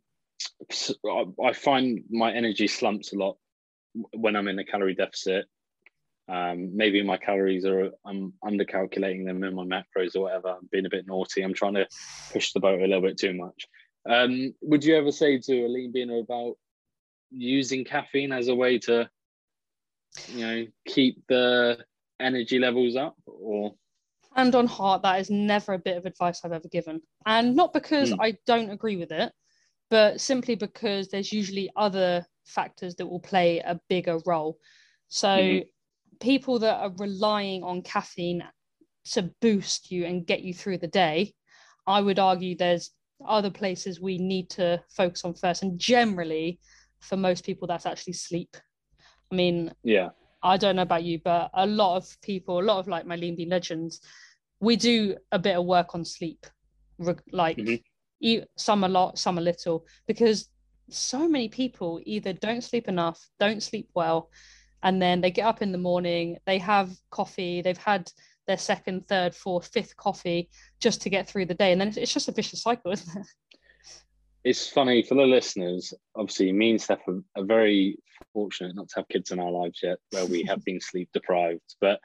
I 1.40 1.52
find 1.52 2.04
my 2.10 2.32
energy 2.32 2.66
slumps 2.66 3.12
a 3.12 3.16
lot 3.16 3.36
when 4.12 4.36
I'm 4.36 4.48
in 4.48 4.58
a 4.58 4.64
calorie 4.64 4.94
deficit. 4.94 5.46
Um, 6.28 6.76
maybe 6.76 7.02
my 7.02 7.16
calories 7.16 7.64
are 7.64 7.90
I'm 8.04 8.32
undercalculating 8.44 9.26
them 9.26 9.44
in 9.44 9.54
my 9.54 9.64
macros 9.64 10.16
or 10.16 10.22
whatever. 10.22 10.48
I'm 10.48 10.68
being 10.72 10.86
a 10.86 10.90
bit 10.90 11.06
naughty. 11.06 11.42
I'm 11.42 11.54
trying 11.54 11.74
to 11.74 11.86
push 12.32 12.52
the 12.52 12.60
boat 12.60 12.80
a 12.80 12.86
little 12.86 13.02
bit 13.02 13.18
too 13.18 13.34
much. 13.34 13.66
Um, 14.08 14.54
would 14.62 14.84
you 14.84 14.96
ever 14.96 15.12
say 15.12 15.38
to 15.38 15.64
a 15.64 15.68
lean 15.68 15.92
beaner 15.92 16.20
about 16.20 16.56
using 17.30 17.84
caffeine 17.84 18.32
as 18.32 18.48
a 18.48 18.54
way 18.54 18.78
to, 18.80 19.08
you 20.28 20.46
know, 20.46 20.66
keep 20.86 21.22
the 21.28 21.78
energy 22.20 22.58
levels 22.58 22.96
up 22.96 23.16
or? 23.26 23.74
Hand 24.34 24.54
on 24.54 24.66
heart, 24.66 25.02
that 25.02 25.20
is 25.20 25.30
never 25.30 25.72
a 25.74 25.78
bit 25.78 25.96
of 25.96 26.06
advice 26.06 26.42
I've 26.44 26.52
ever 26.52 26.68
given. 26.68 27.00
And 27.24 27.56
not 27.56 27.72
because 27.72 28.10
mm. 28.10 28.18
I 28.20 28.36
don't 28.46 28.70
agree 28.70 28.96
with 28.96 29.10
it, 29.10 29.32
but 29.90 30.20
simply 30.20 30.54
because 30.54 31.08
there's 31.08 31.32
usually 31.32 31.70
other 31.76 32.26
factors 32.44 32.94
that 32.96 33.06
will 33.06 33.20
play 33.20 33.58
a 33.58 33.80
bigger 33.88 34.18
role. 34.26 34.58
So, 35.08 35.28
mm-hmm. 35.28 35.68
people 36.20 36.58
that 36.60 36.76
are 36.78 36.92
relying 36.98 37.62
on 37.62 37.82
caffeine 37.82 38.42
to 39.12 39.30
boost 39.40 39.90
you 39.90 40.04
and 40.04 40.26
get 40.26 40.42
you 40.42 40.52
through 40.52 40.78
the 40.78 40.88
day, 40.88 41.32
I 41.86 42.00
would 42.00 42.18
argue 42.18 42.56
there's 42.56 42.90
other 43.26 43.50
places 43.50 44.00
we 44.00 44.18
need 44.18 44.50
to 44.50 44.82
focus 44.90 45.24
on 45.24 45.34
first. 45.34 45.62
And 45.62 45.78
generally, 45.78 46.58
for 47.00 47.16
most 47.16 47.44
people, 47.44 47.68
that's 47.68 47.86
actually 47.86 48.14
sleep. 48.14 48.56
I 49.30 49.34
mean, 49.34 49.72
yeah, 49.82 50.10
I 50.42 50.56
don't 50.56 50.76
know 50.76 50.82
about 50.82 51.04
you, 51.04 51.20
but 51.24 51.50
a 51.54 51.66
lot 51.66 51.96
of 51.96 52.16
people, 52.22 52.60
a 52.60 52.62
lot 52.62 52.78
of 52.78 52.88
like 52.88 53.06
my 53.06 53.16
lean 53.16 53.36
bean 53.36 53.48
legends, 53.48 54.00
we 54.60 54.76
do 54.76 55.16
a 55.32 55.38
bit 55.38 55.56
of 55.56 55.64
work 55.64 55.94
on 55.94 56.04
sleep, 56.04 56.46
like 57.32 57.56
mm-hmm. 57.56 57.76
Some 58.56 58.84
a 58.84 58.88
lot, 58.88 59.18
some 59.18 59.38
a 59.38 59.40
little, 59.40 59.86
because 60.06 60.48
so 60.88 61.28
many 61.28 61.48
people 61.48 62.00
either 62.04 62.32
don't 62.32 62.62
sleep 62.62 62.88
enough, 62.88 63.28
don't 63.40 63.62
sleep 63.62 63.88
well, 63.94 64.30
and 64.82 65.00
then 65.00 65.20
they 65.20 65.30
get 65.30 65.46
up 65.46 65.62
in 65.62 65.72
the 65.72 65.78
morning, 65.78 66.38
they 66.46 66.58
have 66.58 66.90
coffee, 67.10 67.62
they've 67.62 67.76
had 67.76 68.10
their 68.46 68.58
second, 68.58 69.08
third, 69.08 69.34
fourth, 69.34 69.68
fifth 69.68 69.96
coffee 69.96 70.48
just 70.80 71.02
to 71.02 71.10
get 71.10 71.28
through 71.28 71.46
the 71.46 71.54
day. 71.54 71.72
And 71.72 71.80
then 71.80 71.92
it's 71.96 72.12
just 72.12 72.28
a 72.28 72.32
vicious 72.32 72.62
cycle, 72.62 72.92
isn't 72.92 73.20
it? 73.20 73.26
It's 74.44 74.68
funny 74.68 75.02
for 75.02 75.16
the 75.16 75.22
listeners. 75.22 75.92
Obviously, 76.14 76.52
me 76.52 76.70
and 76.70 76.80
Steph 76.80 77.08
are, 77.08 77.20
are 77.36 77.44
very 77.44 77.98
fortunate 78.32 78.76
not 78.76 78.88
to 78.90 79.00
have 79.00 79.08
kids 79.08 79.32
in 79.32 79.40
our 79.40 79.50
lives 79.50 79.80
yet, 79.82 79.98
where 80.12 80.26
we 80.26 80.44
have 80.44 80.64
been 80.64 80.80
sleep 80.80 81.08
deprived. 81.12 81.74
But 81.80 81.98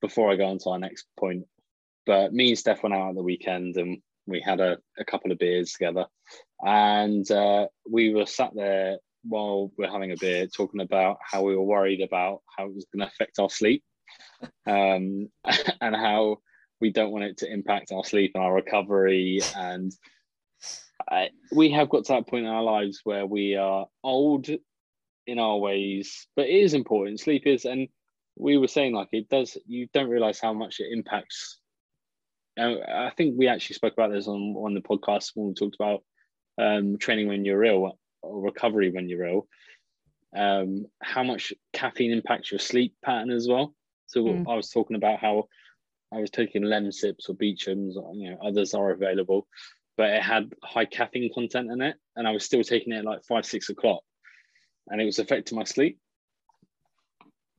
before 0.00 0.30
I 0.30 0.36
go 0.36 0.46
on 0.46 0.58
to 0.58 0.70
our 0.70 0.78
next 0.78 1.06
point, 1.18 1.44
but 2.06 2.32
me 2.32 2.50
and 2.50 2.58
Steph 2.58 2.84
went 2.84 2.94
out 2.94 3.08
on 3.08 3.14
the 3.16 3.22
weekend 3.22 3.76
and 3.76 4.00
we 4.28 4.40
had 4.40 4.60
a, 4.60 4.78
a 4.98 5.04
couple 5.04 5.32
of 5.32 5.38
beers 5.38 5.72
together, 5.72 6.06
and 6.60 7.28
uh, 7.30 7.66
we 7.90 8.12
were 8.12 8.26
sat 8.26 8.52
there 8.54 8.98
while 9.24 9.72
we 9.76 9.84
we're 9.84 9.92
having 9.92 10.12
a 10.12 10.16
beer 10.16 10.46
talking 10.46 10.80
about 10.80 11.18
how 11.22 11.42
we 11.42 11.56
were 11.56 11.62
worried 11.62 12.02
about 12.02 12.42
how 12.56 12.66
it 12.66 12.74
was 12.74 12.86
going 12.92 13.00
to 13.06 13.12
affect 13.12 13.38
our 13.38 13.50
sleep 13.50 13.82
um, 14.66 15.28
and 15.80 15.96
how 15.96 16.38
we 16.80 16.90
don't 16.90 17.10
want 17.10 17.24
it 17.24 17.38
to 17.38 17.52
impact 17.52 17.92
our 17.92 18.04
sleep 18.04 18.32
and 18.34 18.44
our 18.44 18.54
recovery. 18.54 19.40
And 19.56 19.92
I, 21.10 21.30
we 21.52 21.70
have 21.72 21.88
got 21.88 22.04
to 22.06 22.12
that 22.14 22.28
point 22.28 22.46
in 22.46 22.50
our 22.50 22.62
lives 22.62 23.00
where 23.04 23.26
we 23.26 23.56
are 23.56 23.86
old 24.04 24.48
in 25.26 25.38
our 25.38 25.58
ways, 25.58 26.26
but 26.36 26.46
it 26.46 26.54
is 26.54 26.74
important. 26.74 27.20
Sleep 27.20 27.46
is, 27.46 27.64
and 27.64 27.88
we 28.36 28.56
were 28.56 28.68
saying 28.68 28.94
like 28.94 29.08
it 29.12 29.28
does. 29.28 29.56
You 29.66 29.88
don't 29.92 30.08
realize 30.08 30.40
how 30.40 30.52
much 30.52 30.80
it 30.80 30.92
impacts. 30.92 31.57
I 32.58 33.12
think 33.16 33.34
we 33.36 33.48
actually 33.48 33.74
spoke 33.74 33.92
about 33.92 34.12
this 34.12 34.26
on 34.26 34.54
on 34.56 34.74
the 34.74 34.80
podcast 34.80 35.32
when 35.34 35.48
we 35.48 35.54
talked 35.54 35.76
about 35.76 36.02
um, 36.60 36.98
training 36.98 37.28
when 37.28 37.44
you're 37.44 37.64
ill 37.64 37.98
or 38.22 38.40
recovery 38.40 38.90
when 38.90 39.08
you're 39.08 39.26
ill. 39.26 39.46
Um, 40.36 40.86
how 41.02 41.22
much 41.22 41.52
caffeine 41.72 42.12
impacts 42.12 42.50
your 42.50 42.58
sleep 42.58 42.94
pattern 43.02 43.30
as 43.30 43.48
well. 43.48 43.74
So 44.06 44.24
mm. 44.24 44.44
I 44.48 44.54
was 44.54 44.70
talking 44.70 44.96
about 44.96 45.20
how 45.20 45.48
I 46.12 46.18
was 46.18 46.30
taking 46.30 46.62
Lemsips 46.62 47.28
or 47.28 47.34
Beechams, 47.34 47.94
you 48.14 48.30
know, 48.30 48.38
others 48.42 48.74
are 48.74 48.90
available, 48.90 49.46
but 49.96 50.10
it 50.10 50.22
had 50.22 50.52
high 50.62 50.84
caffeine 50.84 51.32
content 51.32 51.70
in 51.70 51.80
it, 51.82 51.96
and 52.16 52.26
I 52.26 52.32
was 52.32 52.44
still 52.44 52.62
taking 52.62 52.92
it 52.92 52.98
at 52.98 53.04
like 53.04 53.24
five, 53.24 53.46
six 53.46 53.68
o'clock, 53.68 54.02
and 54.88 55.00
it 55.00 55.04
was 55.04 55.18
affecting 55.18 55.56
my 55.56 55.64
sleep. 55.64 55.98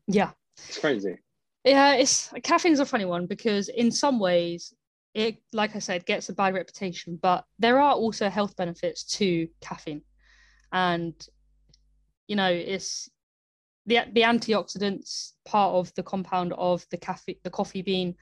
Yeah, 0.08 0.32
it's 0.58 0.80
crazy. 0.80 1.18
Yeah, 1.64 1.94
it's 1.94 2.32
caffeine's 2.44 2.80
a 2.80 2.86
funny 2.86 3.06
one 3.06 3.26
because 3.26 3.70
in 3.70 3.92
some 3.92 4.20
ways 4.20 4.74
it, 5.20 5.38
like 5.54 5.76
I 5.76 5.80
said, 5.80 6.06
gets 6.06 6.30
a 6.30 6.34
bad 6.34 6.54
reputation, 6.54 7.20
but 7.22 7.46
there 7.58 7.80
are 7.80 7.94
also 7.94 8.30
health 8.30 8.56
benefits 8.56 9.04
to 9.18 9.48
caffeine, 9.62 10.02
and 10.72 11.14
you 12.28 12.36
know, 12.36 12.50
it's 12.50 13.10
the 13.86 14.00
the 14.14 14.22
antioxidants 14.22 15.34
part 15.46 15.74
of 15.74 15.94
the 15.96 16.04
compound 16.04 16.54
of 16.54 16.86
the 16.92 16.98
coffee 16.98 17.40
the 17.44 17.50
coffee 17.50 17.82
bean 17.82 18.16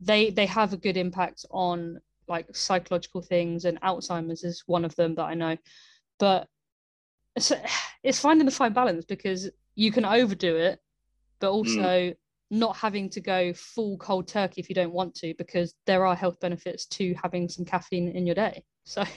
they 0.00 0.30
they 0.30 0.46
have 0.46 0.72
a 0.72 0.78
good 0.78 0.96
impact 0.96 1.44
on 1.50 1.98
like 2.26 2.46
psychological 2.56 3.20
things 3.20 3.64
and 3.64 3.80
alzheimer's 3.82 4.44
is 4.44 4.62
one 4.66 4.84
of 4.84 4.96
them 4.96 5.14
that 5.14 5.24
i 5.24 5.34
know 5.34 5.56
but 6.18 6.48
it's, 7.36 7.52
it's 8.02 8.18
finding 8.18 8.46
the 8.46 8.52
fine 8.52 8.72
balance 8.72 9.04
because 9.04 9.50
you 9.74 9.92
can 9.92 10.04
overdo 10.04 10.56
it 10.56 10.80
but 11.38 11.48
mm. 11.48 11.54
also 11.54 11.80
mm. 11.80 12.16
Not 12.58 12.76
having 12.76 13.10
to 13.10 13.20
go 13.20 13.52
full 13.52 13.96
cold 13.98 14.28
turkey 14.28 14.60
if 14.60 14.68
you 14.68 14.74
don't 14.74 14.92
want 14.92 15.14
to 15.14 15.34
because 15.38 15.74
there 15.86 16.06
are 16.06 16.14
health 16.14 16.38
benefits 16.40 16.86
to 16.86 17.14
having 17.22 17.48
some 17.48 17.64
caffeine 17.64 18.08
in 18.08 18.26
your 18.26 18.34
day 18.34 18.64
so 18.84 19.04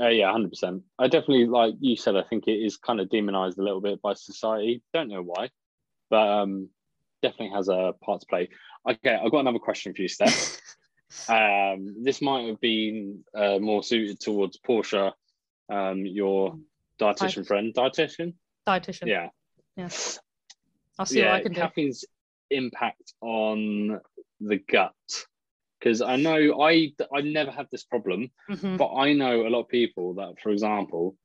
Uh, 0.00 0.08
yeah, 0.08 0.30
hundred 0.30 0.50
percent. 0.50 0.82
I 0.98 1.08
definitely 1.08 1.46
like 1.46 1.74
you 1.80 1.96
said. 1.96 2.14
I 2.14 2.22
think 2.22 2.46
it 2.46 2.52
is 2.52 2.76
kind 2.76 3.00
of 3.00 3.10
demonized 3.10 3.58
a 3.58 3.62
little 3.62 3.80
bit 3.80 4.00
by 4.00 4.14
society. 4.14 4.80
Don't 4.94 5.08
know 5.08 5.22
why, 5.22 5.50
but 6.08 6.28
um, 6.28 6.68
definitely 7.20 7.56
has 7.56 7.68
a 7.68 7.94
part 8.00 8.20
to 8.20 8.26
play. 8.26 8.48
Okay, 8.88 9.14
I've 9.14 9.32
got 9.32 9.40
another 9.40 9.58
question 9.58 9.94
for 9.94 10.02
you, 10.02 10.08
Steph. 10.08 10.60
um, 11.28 11.96
this 12.04 12.22
might 12.22 12.46
have 12.46 12.60
been 12.60 13.24
uh, 13.34 13.58
more 13.58 13.82
suited 13.82 14.20
towards 14.20 14.56
Portia, 14.58 15.14
um, 15.68 16.06
your 16.06 16.56
dietitian 17.00 17.44
friend, 17.44 17.74
dietitian. 17.74 18.34
Dietitian. 18.68 19.08
Yeah. 19.08 19.28
Yeah. 19.76 19.88
I'll 20.96 21.06
see 21.06 21.20
yeah, 21.20 21.32
what 21.32 21.34
I 21.34 21.42
can 21.42 21.52
do. 21.54 21.60
Caffeine's 21.60 22.04
impact 22.50 23.14
on 23.20 24.00
the 24.40 24.56
gut 24.56 24.94
because 25.78 26.02
I 26.02 26.16
know 26.16 26.60
I 26.60 26.92
I 27.14 27.20
never 27.20 27.50
had 27.50 27.68
this 27.70 27.84
problem, 27.84 28.30
mm-hmm. 28.50 28.76
but 28.76 28.94
I 28.94 29.12
know 29.12 29.46
a 29.46 29.50
lot 29.50 29.60
of 29.60 29.68
people 29.68 30.14
that, 30.14 30.40
for 30.42 30.50
example, 30.50 31.16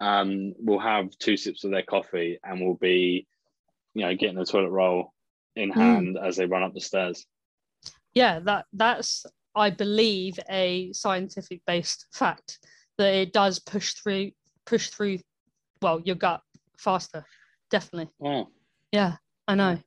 um, 0.00 0.54
will 0.58 0.80
have 0.80 1.10
two 1.18 1.36
sips 1.36 1.64
of 1.64 1.70
their 1.70 1.82
coffee 1.82 2.38
and 2.44 2.60
will 2.60 2.76
be, 2.76 3.26
you 3.94 4.02
know, 4.02 4.14
getting 4.14 4.36
the 4.36 4.44
toilet 4.44 4.70
roll 4.70 5.12
in 5.56 5.70
mm. 5.70 5.74
hand 5.74 6.16
mm. 6.16 6.26
as 6.26 6.36
they 6.36 6.46
run 6.46 6.62
up 6.62 6.74
the 6.74 6.80
stairs. 6.80 7.26
Yeah, 8.12 8.40
that 8.40 8.66
that's 8.72 9.24
I 9.54 9.70
believe 9.70 10.38
a 10.50 10.92
scientific 10.92 11.62
based 11.66 12.06
fact 12.12 12.58
that 12.98 13.14
it 13.14 13.32
does 13.32 13.58
push 13.58 13.94
through 13.94 14.32
push 14.66 14.88
through, 14.88 15.18
well, 15.82 16.00
your 16.00 16.16
gut 16.16 16.42
faster, 16.78 17.24
definitely. 17.70 18.10
Wow. 18.18 18.48
Yeah, 18.92 19.16
I 19.46 19.54
know. 19.54 19.78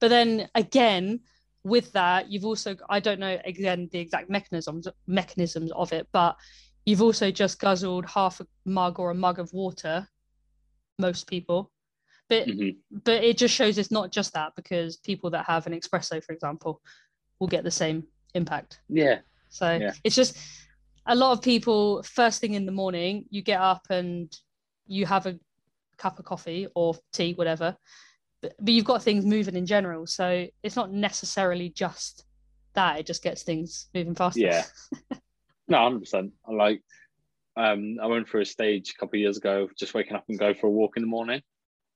But 0.00 0.08
then 0.08 0.48
again, 0.54 1.20
with 1.64 1.92
that, 1.92 2.30
you've 2.30 2.44
also 2.44 2.76
I 2.88 3.00
don't 3.00 3.20
know 3.20 3.38
again 3.44 3.88
the 3.92 3.98
exact 3.98 4.30
mechanisms 4.30 4.88
mechanisms 5.06 5.72
of 5.72 5.92
it, 5.92 6.08
but 6.12 6.36
you've 6.84 7.02
also 7.02 7.30
just 7.30 7.60
guzzled 7.60 8.06
half 8.06 8.40
a 8.40 8.46
mug 8.64 8.98
or 8.98 9.10
a 9.10 9.14
mug 9.14 9.38
of 9.38 9.52
water. 9.52 10.08
Most 10.98 11.26
people, 11.26 11.70
but 12.28 12.46
mm-hmm. 12.46 12.98
but 13.04 13.24
it 13.24 13.38
just 13.38 13.54
shows 13.54 13.78
it's 13.78 13.90
not 13.90 14.12
just 14.12 14.32
that 14.34 14.52
because 14.56 14.96
people 14.98 15.30
that 15.30 15.46
have 15.46 15.66
an 15.66 15.72
espresso, 15.72 16.22
for 16.22 16.32
example, 16.32 16.80
will 17.38 17.48
get 17.48 17.64
the 17.64 17.70
same 17.70 18.04
impact. 18.34 18.80
Yeah. 18.88 19.20
So 19.48 19.76
Yeah. 19.76 19.92
it's 20.04 20.16
just 20.16 20.36
a 21.06 21.14
lot 21.14 21.32
of 21.32 21.42
people 21.42 22.02
first 22.02 22.40
thing 22.40 22.54
in 22.54 22.66
the 22.66 22.72
morning, 22.72 23.26
you 23.30 23.42
get 23.42 23.60
up 23.60 23.86
and 23.90 24.32
you 24.86 25.06
have 25.06 25.26
a 25.26 25.38
cup 25.98 26.18
of 26.18 26.24
coffee 26.24 26.68
or 26.74 26.94
tea, 27.12 27.34
whatever. 27.34 27.76
But, 28.42 28.54
but 28.60 28.74
you've 28.74 28.84
got 28.84 29.02
things 29.02 29.24
moving 29.24 29.56
in 29.56 29.64
general. 29.64 30.06
So 30.06 30.46
it's 30.62 30.76
not 30.76 30.92
necessarily 30.92 31.70
just 31.70 32.24
that, 32.74 32.98
it 32.98 33.06
just 33.06 33.22
gets 33.22 33.42
things 33.42 33.88
moving 33.94 34.14
faster. 34.14 34.40
Yeah. 34.40 34.64
No, 35.68 35.82
hundred 35.82 36.00
percent. 36.00 36.32
I 36.46 36.52
like. 36.52 36.82
Um, 37.56 37.98
I 38.02 38.06
went 38.06 38.28
through 38.28 38.42
a 38.42 38.46
stage 38.46 38.90
a 38.90 38.94
couple 38.94 39.16
of 39.16 39.20
years 39.20 39.38
ago, 39.38 39.68
just 39.78 39.94
waking 39.94 40.16
up 40.16 40.24
and 40.28 40.38
go 40.38 40.52
for 40.52 40.66
a 40.66 40.70
walk 40.70 40.96
in 40.96 41.02
the 41.02 41.08
morning, 41.08 41.40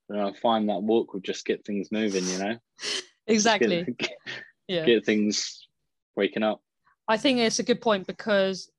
and 0.09 0.21
I 0.21 0.33
find 0.33 0.69
that 0.69 0.83
walk 0.83 1.13
would 1.13 1.25
just 1.25 1.45
get 1.45 1.65
things 1.65 1.93
moving. 1.93 2.25
You 2.25 2.39
know, 2.39 2.57
exactly. 3.27 3.85
Get, 3.85 3.99
get, 3.99 4.11
yeah. 4.69 4.85
get 4.87 5.05
things 5.05 5.69
waking 6.15 6.43
up. 6.43 6.63
I 7.09 7.17
think 7.17 7.39
it's 7.39 7.59
a 7.59 7.63
good 7.63 7.81
point 7.81 8.07
because 8.07 8.71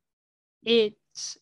it 0.64 0.96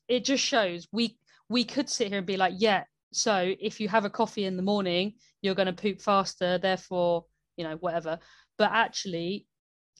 it 0.07 0.25
just 0.25 0.43
shows 0.43 0.87
we 0.91 1.17
we 1.47 1.63
could 1.63 1.89
sit 1.89 2.09
here 2.09 2.17
and 2.17 2.27
be 2.27 2.37
like, 2.37 2.55
yeah, 2.57 2.83
so 3.15 3.53
if 3.59 3.79
you 3.79 3.87
have 3.87 4.05
a 4.05 4.09
coffee 4.09 4.45
in 4.45 4.57
the 4.57 4.63
morning, 4.63 5.13
you're 5.41 5.55
going 5.55 5.67
to 5.67 5.73
poop 5.73 6.01
faster, 6.01 6.57
therefore, 6.57 7.25
you 7.55 7.63
know, 7.63 7.75
whatever. 7.77 8.19
But 8.57 8.71
actually, 8.71 9.47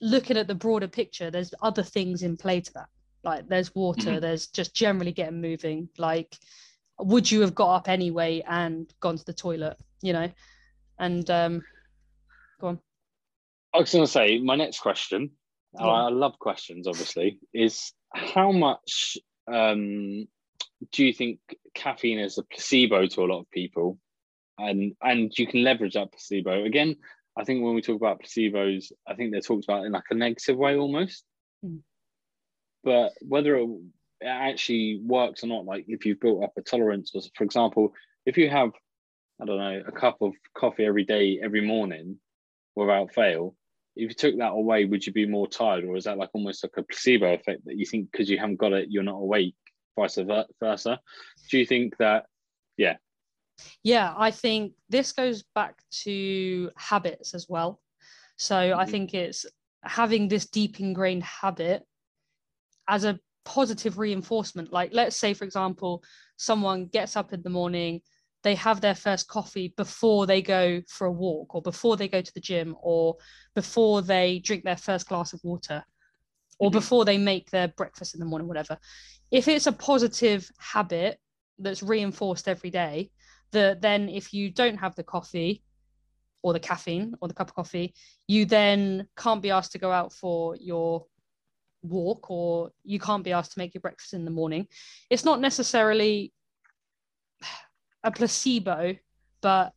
looking 0.02 0.38
at 0.38 0.48
the 0.48 0.56
broader 0.56 0.88
picture, 0.88 1.32
there's 1.32 1.54
other 1.62 1.84
things 1.84 2.24
in 2.24 2.36
play 2.36 2.62
to 2.62 2.74
that. 2.74 2.90
Like 3.24 3.48
there's 3.48 3.74
water, 3.74 4.18
Mhm. 4.18 4.22
there's 4.22 4.48
just 4.48 4.76
generally 4.76 5.12
getting 5.12 5.42
moving. 5.42 5.90
Like, 5.98 6.38
would 7.00 7.32
you 7.32 7.42
have 7.42 7.56
got 7.56 7.76
up 7.76 7.90
anyway 7.90 8.44
and 8.48 8.94
gone 9.00 9.18
to 9.18 9.26
the 9.26 9.34
toilet? 9.34 9.78
You 10.02 10.14
know, 10.14 10.32
and 11.00 11.30
um, 11.30 11.66
go 12.60 12.68
on. 12.68 12.80
I 13.74 13.80
was 13.80 13.92
going 13.92 14.06
to 14.06 14.12
say 14.12 14.40
my 14.40 14.56
next 14.56 14.80
question. 14.80 15.32
I 15.78 16.10
love 16.10 16.40
questions, 16.40 16.88
obviously. 16.88 17.40
Is 17.54 17.92
how 18.14 18.52
much 18.52 19.18
um, 19.48 20.28
do 20.92 21.06
you 21.06 21.14
think 21.14 21.40
caffeine 21.74 22.20
is 22.20 22.38
a 22.38 22.44
placebo 22.44 23.08
to 23.08 23.24
a 23.24 23.26
lot 23.26 23.42
of 23.42 23.52
people, 23.52 23.98
and 24.58 24.94
and 25.02 25.32
you 25.38 25.48
can 25.48 25.64
leverage 25.64 25.94
that 25.94 26.12
placebo 26.12 26.64
again? 26.64 26.96
I 27.38 27.44
think 27.44 27.64
when 27.64 27.76
we 27.76 27.82
talk 27.82 27.98
about 27.98 28.22
placebos, 28.22 28.92
I 29.08 29.14
think 29.16 29.32
they're 29.32 29.42
talked 29.42 29.66
about 29.66 29.86
in 29.86 29.92
like 29.92 30.04
a 30.10 30.16
negative 30.16 30.58
way 30.58 30.78
almost. 30.78 31.24
Mm. 31.66 31.82
But 32.84 33.12
whether 33.22 33.58
it, 33.58 33.68
actually 34.24 35.02
works 35.04 35.44
or 35.44 35.48
not, 35.48 35.66
like 35.66 35.86
if 35.88 36.06
you've 36.06 36.20
built 36.20 36.44
up 36.44 36.54
a 36.58 36.62
tolerance, 36.62 37.12
or 37.14 37.22
for 37.36 37.44
example, 37.44 37.94
if 38.26 38.38
you 38.38 38.50
have, 38.50 38.72
I 39.42 39.46
don't 39.46 39.58
know, 39.58 39.84
a 39.86 39.92
cup 39.92 40.22
of 40.22 40.34
coffee 40.56 40.86
every 40.86 41.04
day, 41.04 41.40
every 41.44 41.62
morning, 41.62 42.18
without 42.76 43.14
fail, 43.14 43.56
if 43.96 44.10
you 44.10 44.16
took 44.16 44.38
that 44.38 44.52
away, 44.52 44.86
would 44.86 45.06
you 45.06 45.14
be 45.14 45.26
more 45.26 45.48
tired, 45.48 45.84
or 45.84 45.96
is 45.96 46.06
that 46.06 46.18
like 46.18 46.30
almost 46.34 46.64
like 46.64 46.74
a 46.78 46.84
placebo 46.84 47.34
effect 47.34 47.66
that 47.66 47.78
you 47.78 47.86
think 47.86 48.12
because 48.12 48.30
you 48.30 48.38
haven't 48.38 48.58
got 48.58 48.74
it, 48.74 48.88
you're 48.90 49.04
not 49.04 49.16
awake, 49.16 49.56
vice 49.96 50.20
versa? 50.60 51.00
Do 51.50 51.58
you 51.58 51.66
think 51.66 51.98
that? 51.98 52.26
Yeah, 52.78 52.98
Yeah, 53.84 54.14
I 54.18 54.32
think 54.32 54.74
this 54.90 55.14
goes 55.14 55.44
back 55.56 55.80
to 56.04 56.72
habits 56.76 57.34
as 57.34 57.48
well. 57.48 57.82
So 58.38 58.58
I 58.58 58.86
Mhm. 58.86 58.90
think 58.92 59.14
it's 59.14 59.46
having 59.84 60.28
this 60.28 60.46
deep 60.48 60.80
ingrained 60.80 61.24
habit 61.24 61.84
as 62.88 63.06
a 63.06 63.20
positive 63.46 63.98
reinforcement. 63.98 64.74
Like, 64.74 64.92
let's 64.94 65.16
say, 65.16 65.34
for 65.34 65.46
example, 65.46 66.04
someone 66.38 66.88
gets 66.88 67.16
up 67.16 67.32
in 67.32 67.42
the 67.44 67.50
morning, 67.50 68.02
they 68.44 68.56
have 68.56 68.82
their 68.82 68.96
first 68.96 69.28
coffee 69.28 69.74
before 69.78 70.28
they 70.28 70.42
go 70.42 70.82
for 70.90 71.08
a 71.08 71.12
walk, 71.12 71.56
or 71.56 71.62
before 71.62 71.96
they 71.96 72.08
go 72.10 72.22
to 72.22 72.34
the 72.34 72.42
gym, 72.42 72.76
or 72.82 73.16
before 73.56 74.02
they 74.02 74.40
drink 74.40 74.64
their 74.64 74.78
first 74.78 75.08
glass 75.08 75.34
of 75.34 75.40
water, 75.44 75.84
or 76.60 76.70
Mhm. 76.70 76.74
before 76.74 77.06
they 77.06 77.18
make 77.18 77.50
their 77.52 77.70
breakfast 77.70 78.14
in 78.14 78.20
the 78.20 78.26
morning, 78.26 78.48
whatever. 78.48 78.78
If 79.32 79.48
it's 79.48 79.68
a 79.68 79.72
positive 79.72 80.50
habit 80.58 81.20
that's 81.60 81.84
reinforced 81.84 82.48
every 82.48 82.70
day, 82.70 83.12
that 83.52 83.82
then 83.82 84.10
if 84.10 84.34
you 84.34 84.52
don't 84.52 84.78
have 84.78 84.96
the 84.96 85.04
coffee 85.04 85.64
or 86.44 86.54
the 86.54 86.60
caffeine 86.60 87.16
or 87.22 87.28
the 87.28 87.34
cup 87.34 87.50
of 87.50 87.56
coffee, 87.56 87.94
you 88.28 88.46
then 88.46 89.08
can't 89.18 89.42
be 89.42 89.52
asked 89.52 89.72
to 89.72 89.80
go 89.80 89.92
out 89.92 90.14
for 90.14 90.56
your 90.58 91.06
walk 91.82 92.30
or 92.30 92.72
you 92.84 93.00
can't 93.00 93.24
be 93.24 93.32
asked 93.32 93.54
to 93.54 93.60
make 93.60 93.74
your 93.74 93.82
breakfast 93.82 94.14
in 94.14 94.26
the 94.26 94.32
morning. 94.32 94.68
It's 95.10 95.26
not 95.26 95.40
necessarily 95.40 96.34
a 98.04 98.12
placebo, 98.12 98.96
but 99.42 99.74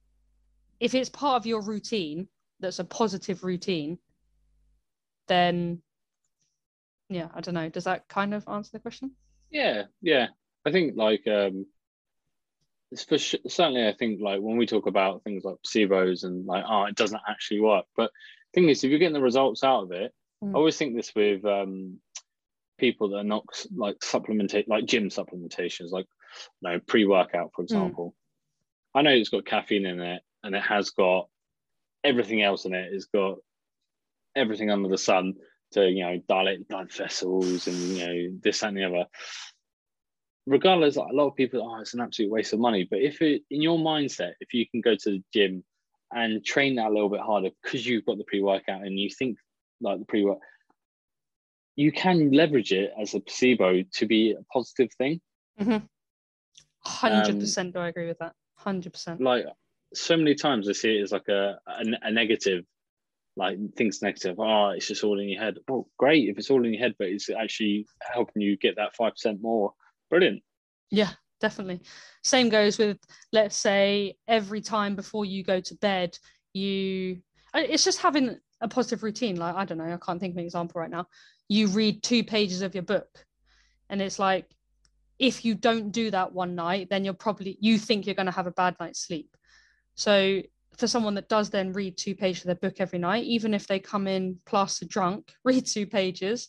if 0.80 0.94
it's 0.94 1.08
part 1.08 1.36
of 1.36 1.46
your 1.46 1.62
routine, 1.62 2.28
that's 2.60 2.78
a 2.78 2.84
positive 2.84 3.44
routine, 3.44 3.98
then 5.26 5.80
yeah, 7.08 7.28
I 7.34 7.40
don't 7.40 7.54
know. 7.54 7.68
Does 7.68 7.84
that 7.84 8.08
kind 8.08 8.34
of 8.34 8.46
answer 8.48 8.70
the 8.72 8.80
question? 8.80 9.12
Yeah, 9.50 9.84
yeah. 10.02 10.28
I 10.66 10.72
think 10.72 10.96
like 10.96 11.26
um 11.26 11.66
it's 12.90 13.04
for 13.04 13.18
sh- 13.18 13.36
certainly 13.46 13.86
I 13.86 13.92
think 13.92 14.20
like 14.20 14.40
when 14.40 14.56
we 14.56 14.66
talk 14.66 14.86
about 14.86 15.22
things 15.24 15.44
like 15.44 15.56
placebos 15.66 16.24
and 16.24 16.46
like 16.46 16.64
oh 16.68 16.84
it 16.84 16.96
doesn't 16.96 17.20
actually 17.28 17.60
work. 17.60 17.86
But 17.96 18.10
thing 18.54 18.68
is 18.68 18.82
if 18.82 18.90
you're 18.90 18.98
getting 18.98 19.14
the 19.14 19.20
results 19.20 19.62
out 19.64 19.84
of 19.84 19.92
it, 19.92 20.12
Mm. 20.42 20.54
I 20.54 20.54
always 20.54 20.76
think 20.76 20.94
this 20.94 21.14
with 21.14 21.44
um 21.44 21.98
people 22.78 23.10
that 23.10 23.16
are 23.18 23.24
not 23.24 23.44
like 23.74 23.98
supplementate 23.98 24.68
like 24.68 24.86
gym 24.86 25.08
supplementations, 25.08 25.90
like 25.90 26.06
you 26.60 26.70
know, 26.70 26.80
pre-workout, 26.86 27.50
for 27.54 27.62
example. 27.62 28.14
I 28.94 29.02
know 29.02 29.10
it's 29.10 29.28
got 29.28 29.46
caffeine 29.46 29.86
in 29.86 30.00
it 30.00 30.22
and 30.42 30.54
it 30.54 30.62
has 30.62 30.90
got 30.90 31.28
everything 32.04 32.42
else 32.42 32.64
in 32.64 32.74
it. 32.74 32.92
It's 32.92 33.06
got 33.06 33.38
everything 34.36 34.70
under 34.70 34.88
the 34.88 34.98
sun 34.98 35.34
to 35.72 35.88
you 35.88 36.04
know 36.04 36.20
dilate 36.28 36.66
blood 36.68 36.92
vessels 36.92 37.66
and 37.66 37.76
you 37.76 38.06
know 38.06 38.38
this 38.42 38.60
that, 38.60 38.68
and 38.68 38.76
the 38.76 38.84
other 38.84 39.04
regardless 40.46 40.96
like 40.96 41.10
a 41.10 41.14
lot 41.14 41.28
of 41.28 41.36
people 41.36 41.62
oh 41.62 41.80
it's 41.80 41.94
an 41.94 42.00
absolute 42.00 42.30
waste 42.30 42.52
of 42.52 42.58
money 42.58 42.86
but 42.90 43.00
if 43.00 43.20
it 43.20 43.42
in 43.50 43.60
your 43.60 43.78
mindset 43.78 44.32
if 44.40 44.54
you 44.54 44.66
can 44.68 44.80
go 44.80 44.94
to 44.94 45.10
the 45.10 45.22
gym 45.32 45.62
and 46.12 46.44
train 46.44 46.76
that 46.76 46.86
a 46.86 46.92
little 46.92 47.10
bit 47.10 47.20
harder 47.20 47.50
because 47.62 47.86
you've 47.86 48.06
got 48.06 48.16
the 48.16 48.24
pre-workout 48.24 48.82
and 48.82 48.98
you 48.98 49.10
think 49.10 49.36
like 49.80 49.98
the 49.98 50.06
pre-work 50.06 50.38
you 51.76 51.92
can 51.92 52.32
leverage 52.32 52.72
it 52.72 52.92
as 53.00 53.14
a 53.14 53.20
placebo 53.20 53.82
to 53.92 54.06
be 54.06 54.32
a 54.32 54.42
positive 54.52 54.88
thing 54.98 55.20
mm-hmm. 55.60 55.72
um, 55.72 55.88
Hundred 56.88 57.40
percent. 57.40 57.74
Do 57.74 57.80
I 57.80 57.88
agree 57.88 58.06
with 58.06 58.18
that? 58.18 58.32
Hundred 58.56 58.92
percent. 58.92 59.20
like 59.20 59.44
so 59.94 60.16
many 60.16 60.34
times 60.34 60.68
I 60.68 60.72
see 60.72 60.98
it 60.98 61.02
as 61.02 61.12
like 61.12 61.28
a, 61.28 61.58
a, 61.66 61.84
a 62.02 62.10
negative, 62.10 62.64
like 63.38 63.58
things 63.76 64.02
negative. 64.02 64.38
Oh, 64.38 64.70
it's 64.70 64.88
just 64.88 65.04
all 65.04 65.18
in 65.18 65.28
your 65.28 65.40
head. 65.40 65.58
Well, 65.68 65.88
great 65.96 66.28
if 66.28 66.36
it's 66.36 66.50
all 66.50 66.64
in 66.64 66.74
your 66.74 66.82
head, 66.82 66.94
but 66.98 67.08
it's 67.08 67.30
actually 67.30 67.86
helping 68.00 68.42
you 68.42 68.56
get 68.56 68.76
that 68.76 68.96
five 68.96 69.12
percent 69.12 69.40
more. 69.40 69.72
Brilliant. 70.10 70.42
Yeah, 70.90 71.10
definitely. 71.40 71.80
Same 72.22 72.48
goes 72.48 72.78
with, 72.78 72.98
let's 73.32 73.56
say, 73.56 74.16
every 74.26 74.60
time 74.60 74.96
before 74.96 75.24
you 75.24 75.44
go 75.44 75.60
to 75.60 75.74
bed, 75.76 76.18
you 76.52 77.22
it's 77.54 77.84
just 77.84 78.00
having 78.00 78.36
a 78.60 78.68
positive 78.68 79.02
routine. 79.02 79.36
Like 79.36 79.54
I 79.54 79.64
don't 79.64 79.78
know, 79.78 79.84
I 79.84 79.98
can't 80.04 80.20
think 80.20 80.34
of 80.34 80.38
an 80.38 80.44
example 80.44 80.80
right 80.80 80.90
now. 80.90 81.06
You 81.48 81.68
read 81.68 82.02
two 82.02 82.24
pages 82.24 82.62
of 82.62 82.74
your 82.74 82.84
book, 82.84 83.08
and 83.88 84.02
it's 84.02 84.18
like, 84.18 84.46
if 85.18 85.44
you 85.44 85.54
don't 85.54 85.90
do 85.92 86.10
that 86.10 86.32
one 86.32 86.54
night, 86.54 86.88
then 86.90 87.04
you're 87.04 87.14
probably 87.14 87.56
you 87.60 87.78
think 87.78 88.04
you're 88.04 88.14
going 88.14 88.26
to 88.26 88.32
have 88.32 88.46
a 88.46 88.52
bad 88.52 88.76
night's 88.80 89.06
sleep. 89.06 89.36
So 89.94 90.42
for 90.78 90.86
someone 90.86 91.14
that 91.14 91.28
does 91.28 91.50
then 91.50 91.72
read 91.72 91.96
two 91.96 92.14
pages 92.14 92.42
of 92.42 92.46
their 92.46 92.54
book 92.70 92.80
every 92.80 92.98
night, 92.98 93.24
even 93.24 93.52
if 93.52 93.66
they 93.66 93.80
come 93.80 94.06
in 94.06 94.38
plastered 94.46 94.88
drunk, 94.88 95.32
read 95.44 95.66
two 95.66 95.86
pages, 95.86 96.48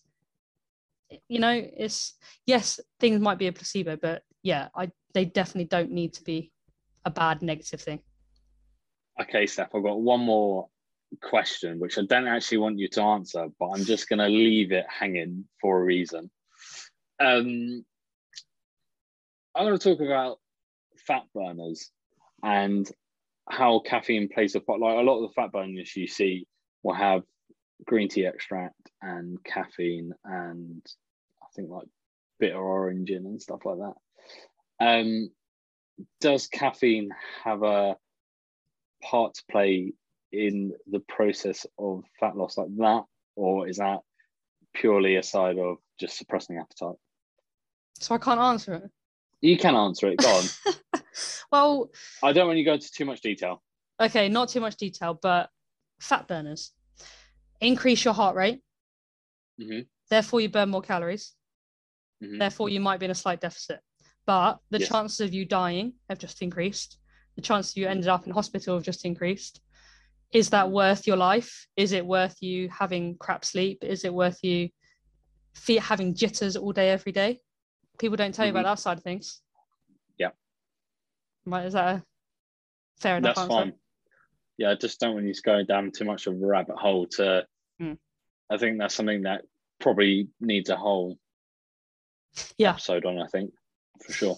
you 1.27 1.39
know, 1.39 1.51
it's 1.51 2.13
yes, 2.45 2.79
things 2.99 3.19
might 3.19 3.39
be 3.39 3.47
a 3.47 3.53
placebo, 3.53 3.95
but 3.95 4.23
yeah, 4.43 4.67
I 4.75 4.91
they 5.13 5.25
definitely 5.25 5.65
don't 5.65 5.91
need 5.91 6.13
to 6.13 6.23
be 6.23 6.51
a 7.03 7.09
bad 7.09 7.41
negative 7.41 7.81
thing. 7.81 7.99
Okay, 9.19 9.47
Steph, 9.47 9.73
I've 9.73 9.83
got 9.83 9.99
one 9.99 10.21
more 10.21 10.67
question, 11.21 11.79
which 11.79 11.97
I 11.97 12.03
don't 12.03 12.27
actually 12.27 12.59
want 12.59 12.77
you 12.77 12.87
to 12.89 13.01
answer, 13.01 13.47
but 13.59 13.69
I'm 13.71 13.83
just 13.83 14.07
going 14.07 14.19
to 14.19 14.27
leave 14.27 14.71
it 14.71 14.85
hanging 14.87 15.45
for 15.59 15.81
a 15.81 15.83
reason. 15.83 16.29
Um, 17.19 17.83
I'm 19.55 19.65
going 19.65 19.77
to 19.77 19.89
talk 19.89 19.99
about 19.99 20.37
fat 21.05 21.23
burners 21.33 21.91
and 22.43 22.89
how 23.49 23.79
caffeine 23.79 24.29
plays 24.29 24.55
a 24.55 24.59
part. 24.59 24.79
Like 24.79 24.97
a 24.97 25.01
lot 25.01 25.23
of 25.23 25.29
the 25.29 25.33
fat 25.33 25.51
burners 25.51 25.95
you 25.95 26.07
see 26.07 26.45
will 26.83 26.93
have 26.93 27.23
green 27.85 28.09
tea 28.09 28.25
extract 28.25 28.91
and 29.01 29.43
caffeine 29.43 30.13
and 30.25 30.85
I 31.41 31.47
think 31.55 31.69
like 31.69 31.87
bitter 32.39 32.57
orange 32.57 33.09
in 33.09 33.25
and 33.25 33.41
stuff 33.41 33.65
like 33.65 33.77
that. 33.77 33.95
Um, 34.85 35.31
does 36.21 36.47
caffeine 36.47 37.09
have 37.43 37.63
a 37.63 37.97
part 39.01 39.33
to 39.35 39.43
play 39.51 39.93
in 40.31 40.73
the 40.89 40.99
process 40.99 41.65
of 41.77 42.03
fat 42.19 42.37
loss 42.37 42.57
like 42.57 42.75
that, 42.77 43.03
or 43.35 43.67
is 43.67 43.77
that 43.77 43.99
purely 44.73 45.15
a 45.15 45.23
side 45.23 45.57
of 45.57 45.77
just 45.99 46.17
suppressing 46.17 46.57
appetite? 46.57 46.95
So 47.99 48.15
I 48.15 48.19
can't 48.19 48.39
answer 48.39 48.75
it. 48.75 48.91
You 49.41 49.57
can 49.57 49.75
answer 49.75 50.07
it. 50.07 50.17
Go 50.17 50.27
on. 50.27 50.43
Well, 51.51 51.89
I 52.21 52.31
don't 52.31 52.47
want 52.47 52.59
you 52.59 52.63
to 52.65 52.69
go 52.69 52.73
into 52.75 52.91
too 52.91 53.05
much 53.05 53.21
detail. 53.21 53.63
okay, 53.99 54.29
not 54.29 54.49
too 54.49 54.59
much 54.59 54.75
detail, 54.77 55.17
but 55.19 55.49
fat 55.99 56.27
burners 56.27 56.71
increase 57.59 58.05
your 58.05 58.13
heart 58.13 58.35
rate, 58.35 58.61
Mhm. 59.59 59.87
Therefore, 60.09 60.39
you 60.41 60.49
burn 60.49 60.69
more 60.69 60.81
calories. 60.81 61.33
Mhm. 62.23 62.39
Therefore, 62.39 62.69
you 62.69 62.79
might 62.79 62.99
be 62.99 63.05
in 63.05 63.11
a 63.11 63.15
slight 63.15 63.41
deficit. 63.41 63.81
But 64.25 64.59
the 64.69 64.79
Yes. 64.79 64.89
chances 64.89 65.19
of 65.21 65.33
you 65.33 65.43
dying 65.45 65.95
have 66.09 66.19
just 66.19 66.41
increased. 66.41 66.97
The 67.35 67.41
chances 67.41 67.75
you 67.75 67.87
ended 67.87 68.07
up 68.07 68.25
in 68.27 68.31
hospital 68.33 68.75
have 68.75 68.85
just 68.85 69.03
increased. 69.05 69.61
Is 70.31 70.49
that 70.51 70.69
worth 70.71 71.07
your 71.07 71.17
life? 71.17 71.67
Is 71.75 71.91
it 71.91 72.05
worth 72.05 72.41
you 72.41 72.69
having 72.69 73.17
crap 73.17 73.43
sleep? 73.43 73.83
Is 73.83 74.05
it 74.05 74.13
worth 74.13 74.43
you 74.43 74.69
having 75.79 76.13
jitters 76.15 76.55
all 76.55 76.71
day, 76.71 76.91
every 76.91 77.11
day? 77.11 77.41
People 77.99 78.17
don't 78.17 78.33
tell 78.33 78.45
you 78.45 78.51
about 78.51 78.63
that 78.63 78.79
side 78.79 78.97
of 78.97 79.03
things. 79.03 79.41
Mm-hmm. 79.91 79.95
Yeah. 80.17 80.29
Right. 81.45 81.65
Is 81.65 81.73
that 81.73 81.95
a 81.95 82.03
fair 82.99 83.17
enough 83.17 83.35
That's 83.35 83.39
answer? 83.51 83.53
fine. 83.71 83.73
Yeah, 84.57 84.71
I 84.71 84.75
just 84.75 84.99
don't 84.99 85.13
want 85.13 85.25
you 85.27 85.33
to 85.33 85.41
go 85.41 85.63
down 85.63 85.91
too 85.91 86.05
much 86.05 86.27
of 86.27 86.33
a 86.33 86.45
rabbit 86.45 86.77
hole 86.77 87.05
to 87.17 87.45
Mm. 87.81 87.97
I 88.49 88.57
think 88.57 88.77
that's 88.77 88.93
something 88.93 89.21
that 89.21 89.43
probably 89.79 90.27
needs 90.41 90.69
a 90.69 90.75
whole 90.75 91.17
Yeah. 92.57 92.71
episode 92.71 93.05
on, 93.05 93.17
I 93.19 93.27
think, 93.27 93.53
for 94.05 94.11
sure. 94.11 94.37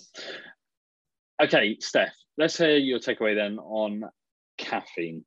Okay, 1.41 1.77
Steph, 1.79 2.13
let's 2.37 2.55
hear 2.57 2.77
your 2.77 2.99
takeaway 2.99 3.33
then 3.35 3.57
on 3.57 4.03
caffeine. 4.59 5.25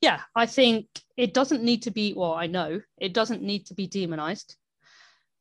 yeah, 0.00 0.22
I 0.34 0.46
think 0.46 0.86
it 1.18 1.34
doesn't 1.34 1.62
need 1.62 1.82
to 1.82 1.90
be, 1.90 2.14
well, 2.14 2.32
I 2.32 2.46
know 2.46 2.80
it 2.96 3.12
doesn't 3.12 3.42
need 3.42 3.66
to 3.66 3.74
be 3.74 3.86
demonized. 3.86 4.56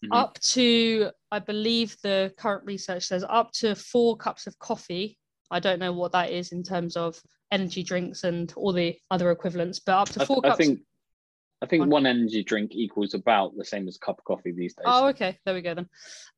Mhm. 0.04 0.10
Up 0.12 0.40
to, 0.40 1.12
I 1.32 1.40
believe 1.40 1.96
the 2.04 2.34
current 2.38 2.66
research 2.66 3.04
says 3.04 3.24
up 3.28 3.52
to 3.54 3.76
four 3.76 4.18
cups 4.18 4.46
of 4.48 4.58
coffee. 4.60 5.18
I 5.52 5.60
don't 5.60 5.80
know 5.80 5.94
what 5.94 6.12
that 6.12 6.32
is 6.32 6.52
in 6.52 6.64
terms 6.64 6.98
of 6.98 7.22
energy 7.52 7.84
drinks 7.84 8.24
and 8.24 8.52
all 8.56 8.74
the 8.74 8.98
other 9.10 9.32
equivalents, 9.32 9.80
but 9.80 9.94
up 9.94 10.10
to 10.10 10.22
I, 10.22 10.26
four 10.26 10.42
I 10.44 10.50
cups. 10.50 10.58
think 10.58 10.80
I 11.62 11.68
think 11.68 11.88
one 11.88 12.06
energy 12.06 12.44
drink 12.44 12.76
equals 12.76 13.14
about 13.14 13.56
the 13.56 13.64
same 13.64 13.88
as 13.88 13.96
a 13.96 14.00
cup 14.00 14.20
of 14.20 14.26
coffee 14.26 14.52
these 14.52 14.76
days. 14.76 14.84
Oh, 14.86 15.08
okay. 15.08 15.40
There 15.46 15.56
we 15.56 15.62
go 15.62 15.74
then. 15.74 15.90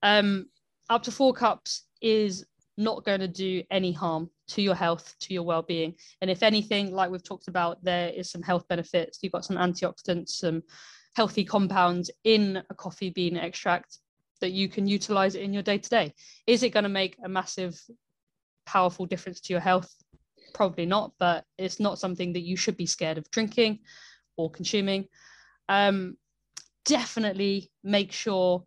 Um, 0.03 0.45
up 0.89 1.03
to 1.03 1.11
four 1.11 1.33
cups 1.33 1.85
is 2.01 2.45
not 2.77 3.03
going 3.03 3.19
to 3.21 3.27
do 3.27 3.63
any 3.71 3.91
harm 3.91 4.29
to 4.49 4.61
your 4.61 4.75
health, 4.75 5.15
to 5.21 5.33
your 5.33 5.43
well-being. 5.43 5.95
And 6.21 6.29
if 6.29 6.43
anything, 6.43 6.93
like 6.93 7.09
we've 7.09 7.23
talked 7.23 7.47
about, 7.47 7.83
there 7.83 8.09
is 8.09 8.29
some 8.29 8.43
health 8.43 8.67
benefits. 8.67 9.19
You've 9.21 9.33
got 9.33 9.43
some 9.43 9.57
antioxidants, 9.57 10.29
some 10.29 10.61
healthy 11.17 11.43
compounds 11.43 12.11
in 12.25 12.61
a 12.69 12.75
coffee 12.75 13.09
bean 13.09 13.37
extract 13.37 13.97
that 14.39 14.51
you 14.51 14.69
can 14.69 14.87
utilize 14.87 15.33
in 15.33 15.51
your 15.51 15.63
day-to-day. 15.63 16.13
Is 16.45 16.61
it 16.61 16.69
going 16.69 16.83
to 16.83 16.89
make 16.89 17.17
a 17.25 17.27
massive, 17.27 17.75
powerful 18.67 19.07
difference 19.07 19.41
to 19.41 19.51
your 19.51 19.59
health? 19.59 19.91
Probably 20.53 20.85
not, 20.85 21.13
but 21.17 21.43
it's 21.57 21.79
not 21.79 21.97
something 21.97 22.33
that 22.33 22.45
you 22.45 22.55
should 22.55 22.77
be 22.77 22.85
scared 22.85 23.17
of 23.17 23.31
drinking 23.31 23.79
or 24.37 24.51
consuming. 24.51 25.07
Um, 25.67 26.17
definitely 26.85 27.71
make 27.83 28.11
sure 28.11 28.63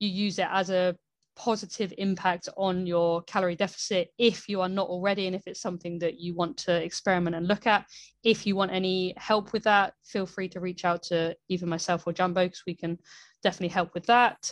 you 0.00 0.08
use 0.08 0.38
it 0.38 0.48
as 0.50 0.70
a 0.70 0.96
positive 1.36 1.92
impact 1.98 2.48
on 2.56 2.86
your 2.86 3.22
calorie 3.22 3.54
deficit 3.54 4.08
if 4.18 4.48
you 4.48 4.60
are 4.60 4.68
not 4.68 4.88
already 4.88 5.26
and 5.26 5.36
if 5.36 5.46
it's 5.46 5.60
something 5.60 5.98
that 5.98 6.18
you 6.18 6.34
want 6.34 6.56
to 6.56 6.82
experiment 6.82 7.36
and 7.36 7.46
look 7.46 7.66
at. 7.66 7.86
If 8.24 8.46
you 8.46 8.56
want 8.56 8.72
any 8.72 9.14
help 9.16 9.52
with 9.52 9.62
that 9.64 9.92
feel 10.04 10.26
free 10.26 10.48
to 10.48 10.60
reach 10.60 10.84
out 10.84 11.02
to 11.04 11.36
either 11.48 11.66
myself 11.66 12.06
or 12.06 12.12
Jambo 12.12 12.44
because 12.44 12.62
we 12.66 12.74
can 12.74 12.98
definitely 13.42 13.68
help 13.68 13.94
with 13.94 14.06
that. 14.06 14.50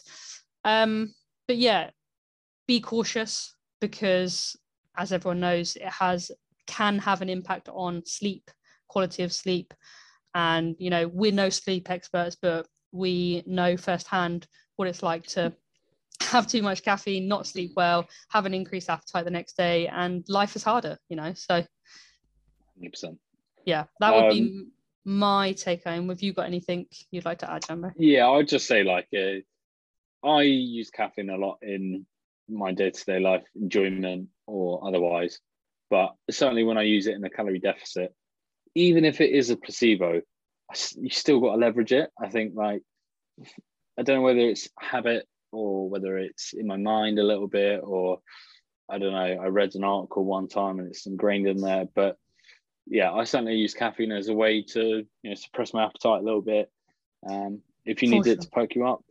Um, 0.64 1.12
but 1.48 1.56
yeah 1.56 1.90
be 2.66 2.80
cautious 2.80 3.54
because 3.80 4.56
as 4.96 5.12
everyone 5.12 5.40
knows 5.40 5.76
it 5.76 5.82
has 5.84 6.30
can 6.66 6.98
have 6.98 7.20
an 7.20 7.28
impact 7.28 7.68
on 7.68 8.02
sleep 8.06 8.50
quality 8.88 9.22
of 9.22 9.32
sleep. 9.32 9.74
And 10.34 10.76
you 10.78 10.90
know 10.90 11.08
we're 11.08 11.32
no 11.32 11.48
sleep 11.48 11.90
experts 11.90 12.36
but 12.40 12.66
we 12.92 13.42
know 13.46 13.76
firsthand 13.76 14.46
what 14.76 14.88
it's 14.88 15.02
like 15.02 15.26
to 15.26 15.52
have 16.26 16.46
too 16.46 16.62
much 16.62 16.82
caffeine 16.82 17.28
not 17.28 17.46
sleep 17.46 17.72
well 17.76 18.06
have 18.30 18.46
an 18.46 18.54
increased 18.54 18.90
appetite 18.90 19.24
the 19.24 19.30
next 19.30 19.56
day 19.56 19.86
and 19.88 20.24
life 20.28 20.56
is 20.56 20.62
harder 20.62 20.96
you 21.08 21.16
know 21.16 21.32
so 21.34 21.64
100%. 22.82 23.16
yeah 23.64 23.84
that 24.00 24.14
would 24.14 24.30
be 24.30 24.40
Um, 24.40 24.46
m- 24.46 24.72
my 25.06 25.52
take 25.52 25.84
home 25.84 26.08
have 26.08 26.22
you 26.22 26.32
got 26.32 26.46
anything 26.46 26.86
you'd 27.10 27.24
like 27.26 27.38
to 27.40 27.50
add 27.50 27.64
Jambo? 27.66 27.92
Yeah, 27.96 28.28
I'd 28.30 28.48
just 28.48 28.66
say 28.66 28.82
like 28.84 29.06
uh, 29.14 30.26
I 30.26 30.42
use 30.42 30.88
caffeine 30.90 31.28
a 31.28 31.36
lot 31.36 31.58
in 31.60 32.06
my 32.48 32.72
day-to-day 32.72 33.20
life, 33.20 33.42
enjoyment 33.54 34.28
or 34.46 34.86
otherwise. 34.86 35.38
But 35.90 36.14
certainly 36.30 36.64
when 36.64 36.78
I 36.78 36.82
use 36.82 37.06
it 37.06 37.14
in 37.16 37.24
a 37.24 37.28
calorie 37.30 37.58
deficit, 37.58 38.14
even 38.74 39.04
if 39.04 39.20
it 39.20 39.30
is 39.30 39.50
a 39.50 39.56
placebo, 39.56 40.22
you 40.96 41.10
still 41.10 41.40
got 41.40 41.52
to 41.52 41.58
leverage 41.58 41.92
it. 41.92 42.08
I 42.18 42.30
think 42.30 42.54
like 42.54 42.80
I 43.98 44.02
don't 44.02 44.16
know 44.16 44.22
whether 44.22 44.40
it's 44.40 44.68
habit 44.80 45.26
or 45.54 45.88
whether 45.88 46.18
it's 46.18 46.52
in 46.52 46.66
my 46.66 46.76
mind 46.76 47.18
a 47.18 47.22
little 47.24 47.48
bit 47.48 47.80
or 47.82 48.18
I 48.88 48.98
don't 48.98 49.12
know. 49.12 49.18
I 49.42 49.46
read 49.46 49.74
an 49.74 49.84
article 49.84 50.24
one 50.24 50.48
time 50.48 50.78
and 50.78 50.88
it's 50.88 51.06
ingrained 51.06 51.46
in 51.46 51.60
there, 51.60 51.86
but 51.94 52.18
yeah, 52.86 53.12
I 53.12 53.24
certainly 53.24 53.54
use 53.54 53.72
caffeine 53.72 54.12
as 54.12 54.28
a 54.28 54.34
way 54.34 54.62
to 54.62 55.06
you 55.22 55.30
know 55.30 55.34
suppress 55.34 55.72
my 55.72 55.84
appetite 55.84 56.20
a 56.20 56.24
little 56.24 56.42
bit. 56.42 56.70
Um, 57.28 57.60
if 57.86 58.02
you 58.02 58.08
For 58.08 58.14
need 58.16 58.26
it 58.26 58.40
to 58.42 58.50
poke 58.50 58.74
you 58.74 58.86
up, 58.86 59.02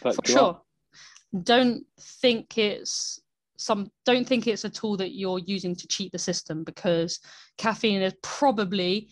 perk 0.00 0.14
for 0.14 0.22
you 0.26 0.34
sure 0.34 0.50
up. 0.50 0.66
don't 1.42 1.84
think 2.00 2.58
it's 2.58 3.20
some 3.56 3.90
don't 4.04 4.26
think 4.26 4.46
it's 4.46 4.64
a 4.64 4.70
tool 4.70 4.96
that 4.98 5.16
you're 5.16 5.40
using 5.40 5.74
to 5.74 5.86
cheat 5.88 6.12
the 6.12 6.18
system 6.18 6.62
because 6.62 7.18
caffeine 7.56 8.02
is 8.02 8.14
probably 8.22 9.08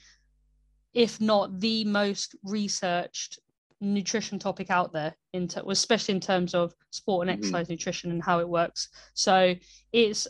if 0.95 1.21
not 1.21 1.59
the 1.59 1.85
most 1.85 2.37
researched 2.45 3.41
nutrition 3.81 4.39
topic 4.39 4.71
out 4.71 4.93
there 4.93 5.15
in 5.35 5.47
ter- 5.49 5.63
especially 5.69 6.15
in 6.15 6.21
terms 6.21 6.55
of 6.55 6.75
sport 6.91 7.27
and 7.29 7.37
Mhm. 7.37 7.39
exercise 7.41 7.69
nutrition 7.69 8.11
and 8.11 8.23
how 8.23 8.41
it 8.41 8.49
works 8.49 8.89
so 9.13 9.55
it's 9.93 10.27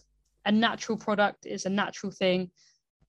a 0.47 0.53
natural 0.53 0.99
product 0.99 1.47
it's 1.47 1.65
a 1.67 1.71
natural 1.71 2.11
thing 2.11 2.51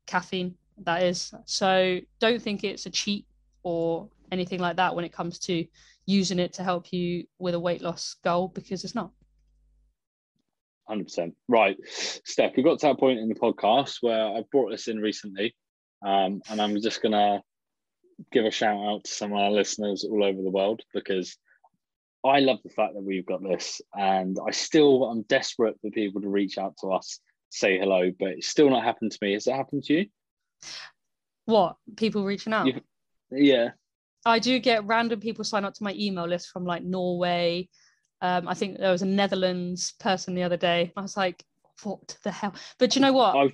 caffeine 0.06 0.56
that 0.78 1.02
is 1.02 1.34
so 1.46 2.00
don't 2.20 2.42
think 2.42 2.64
it's 2.64 2.86
a 2.86 2.90
cheat 2.90 3.26
or 3.64 4.10
anything 4.32 4.60
like 4.60 4.76
that 4.76 4.96
when 4.96 5.04
it 5.06 5.12
comes 5.12 5.40
to 5.40 5.66
using 6.06 6.38
it 6.40 6.54
to 6.54 6.64
help 6.64 6.94
you 6.94 7.26
with 7.40 7.56
a 7.56 7.60
weight 7.60 7.82
loss 7.82 8.16
goal 8.24 8.48
because 8.48 8.84
it's 8.84 8.96
not 8.96 9.12
Hundred 10.88 11.04
percent. 11.04 11.36
Right, 11.50 11.76
Steph. 11.86 12.56
We 12.56 12.64
got 12.64 12.80
to 12.80 12.88
that 12.88 12.98
point 12.98 13.20
in 13.20 13.28
the 13.28 13.36
podcast 13.36 13.98
where 14.00 14.26
I 14.26 14.42
brought 14.50 14.70
this 14.72 14.88
in 14.88 15.00
recently, 15.02 15.54
um, 16.02 16.42
and 16.50 16.62
I'm 16.62 16.80
just 16.82 17.02
gonna 17.02 17.44
give 18.32 18.46
a 18.46 18.52
shout 18.52 18.78
out 18.78 19.04
to 19.04 19.12
some 19.12 19.32
of 19.32 19.40
our 19.40 19.52
listeners 19.52 20.04
all 20.04 20.24
over 20.24 20.42
the 20.42 20.50
world 20.50 20.82
because 20.94 21.38
I 22.26 22.40
love 22.40 22.60
the 22.64 22.70
fact 22.70 22.94
that 22.96 23.04
we've 23.04 23.26
got 23.26 23.44
this, 23.44 23.80
and 23.94 24.38
I 24.46 24.52
still 24.52 25.06
I'm 25.06 25.22
desperate 25.24 25.76
for 25.82 25.92
people 25.92 26.22
to 26.22 26.30
reach 26.30 26.58
out 26.58 26.76
to 26.82 26.88
us, 26.92 27.20
say 27.50 27.78
hello, 27.78 28.12
but 28.20 28.30
it's 28.30 28.48
still 28.50 28.70
not 28.70 28.84
happened 28.84 29.12
to 29.12 29.20
me. 29.22 29.34
Has 29.34 29.48
it 29.48 29.56
happened 29.56 29.84
to 29.86 29.94
you? 29.94 30.06
what 31.46 31.78
people 31.96 32.26
reaching 32.26 32.52
out 32.54 32.68
You- 32.68 32.82
Yeah. 33.32 33.70
i 34.26 34.38
do 34.38 34.60
get 34.60 34.84
random 34.86 35.20
people 35.20 35.46
sign 35.46 35.64
up 35.64 35.74
to 35.76 35.84
my 35.84 35.94
email 35.94 36.26
list 36.28 36.50
from 36.50 36.66
like 36.66 36.84
norway 36.84 37.70
um, 38.22 38.48
i 38.50 38.54
think 38.54 38.78
there 38.78 38.92
was 38.92 39.02
a 39.02 39.06
netherlands 39.06 39.94
person 39.94 40.36
the 40.36 40.44
other 40.44 40.58
day 40.58 40.92
i 40.98 41.02
was 41.02 41.16
like 41.16 41.42
what 41.84 42.18
the 42.24 42.32
hell 42.32 42.54
but 42.80 42.96
you 42.96 43.02
know 43.02 43.14
what 43.14 43.36
I've, 43.36 43.54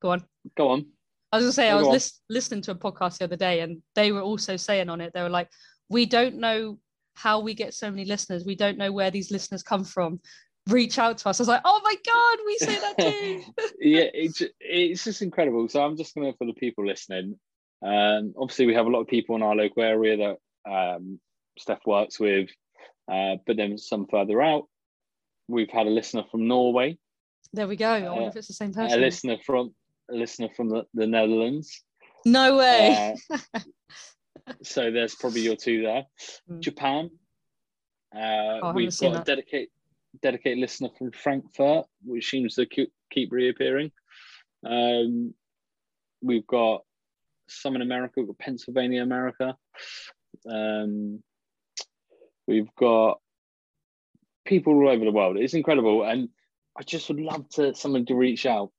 go 0.00 0.10
on 0.12 0.24
go 0.56 0.68
on. 0.70 0.86
I 1.32 1.36
was 1.36 1.44
gonna 1.44 1.52
say 1.52 1.70
Oh, 1.70 1.76
I 1.76 1.78
was 1.80 1.88
lis- 1.88 2.20
listening 2.30 2.62
to 2.62 2.70
a 2.72 2.74
podcast 2.74 3.18
the 3.18 3.24
other 3.24 3.36
day, 3.36 3.60
and 3.60 3.82
they 3.94 4.12
were 4.12 4.22
also 4.22 4.56
saying 4.56 4.88
on 4.88 5.00
it 5.00 5.12
they 5.14 5.22
were 5.22 5.28
like, 5.28 5.48
"We 5.88 6.06
don't 6.06 6.36
know 6.36 6.78
how 7.14 7.40
we 7.40 7.54
get 7.54 7.74
so 7.74 7.90
many 7.90 8.04
listeners. 8.04 8.44
We 8.44 8.54
don't 8.54 8.78
know 8.78 8.92
where 8.92 9.10
these 9.10 9.30
listeners 9.30 9.62
come 9.62 9.84
from. 9.84 10.20
Reach 10.68 10.98
out 10.98 11.18
to 11.18 11.28
us." 11.28 11.38
I 11.38 11.42
was 11.42 11.48
like, 11.48 11.62
"Oh 11.64 11.80
my 11.84 11.94
god, 12.06 12.38
we 12.46 12.56
say 12.58 12.80
that 12.80 12.98
too." 12.98 13.42
yeah, 13.80 14.06
it's 14.14 14.42
it's 14.60 15.04
just 15.04 15.22
incredible. 15.22 15.68
So 15.68 15.82
I'm 15.82 15.96
just 15.96 16.14
gonna 16.14 16.32
for 16.38 16.46
the 16.46 16.54
people 16.54 16.86
listening. 16.86 17.38
Um, 17.84 18.34
obviously, 18.36 18.66
we 18.66 18.74
have 18.74 18.86
a 18.86 18.90
lot 18.90 19.00
of 19.00 19.08
people 19.08 19.36
in 19.36 19.42
our 19.42 19.54
local 19.54 19.82
area 19.82 20.16
that 20.64 20.70
um, 20.70 21.20
Steph 21.58 21.86
works 21.86 22.18
with, 22.18 22.48
uh, 23.10 23.36
but 23.46 23.56
then 23.56 23.78
some 23.78 24.06
further 24.06 24.40
out. 24.42 24.64
We've 25.46 25.70
had 25.70 25.86
a 25.86 25.90
listener 25.90 26.24
from 26.30 26.48
Norway, 26.48 26.98
there 27.52 27.66
we 27.68 27.76
go. 27.76 27.88
I 27.88 28.02
wonder 28.02 28.24
Uh, 28.24 28.28
if 28.28 28.36
it's 28.36 28.48
the 28.48 28.54
same 28.54 28.72
person. 28.72 28.98
a 28.98 29.00
listener 29.00 29.36
from 29.44 29.74
listener 30.10 30.48
from 30.56 30.68
the, 30.68 30.84
the 30.94 31.06
Netherlands. 31.06 31.82
no 32.24 32.56
way. 32.56 33.16
Uh, 33.30 33.38
so 34.62 34.90
there's 34.90 35.14
probably 35.14 35.42
your 35.42 35.56
two 35.56 35.82
there. 35.82 36.04
Mm. 36.50 36.60
Japan. 36.60 37.10
Uh, 38.14 38.18
haven't 38.18 38.74
we've 38.74 38.98
got 38.98 39.20
a 39.20 39.24
dedicate 39.24 39.70
dedicated 40.22 40.58
listener 40.58 40.88
from 40.96 41.10
Frankfurt, 41.12 41.84
which 42.04 42.30
seems 42.30 42.54
to 42.54 42.66
keep, 42.66 42.92
keep 43.10 43.30
reappearing. 43.30 43.92
Um, 44.64 45.34
we've 46.22 46.46
got 46.46 46.82
some 47.48 47.76
in 47.76 47.82
America, 47.82 48.14
we've 48.16 48.28
got 48.28 48.38
Pennsylvania, 48.38 49.02
America. 49.02 49.56
Um, 50.48 51.22
we've 52.46 52.74
got 52.76 53.20
people 54.44 54.74
all 54.74 54.88
over 54.88 55.04
the 55.04 55.12
world. 55.12 55.36
It's 55.36 55.54
incredible, 55.54 56.04
and 56.04 56.28
I 56.76 56.82
just 56.82 57.08
would 57.08 57.20
love 57.20 57.48
to 57.50 57.74
someone 57.74 58.06
to 58.06 58.14
reach 58.14 58.46
out. 58.46 58.70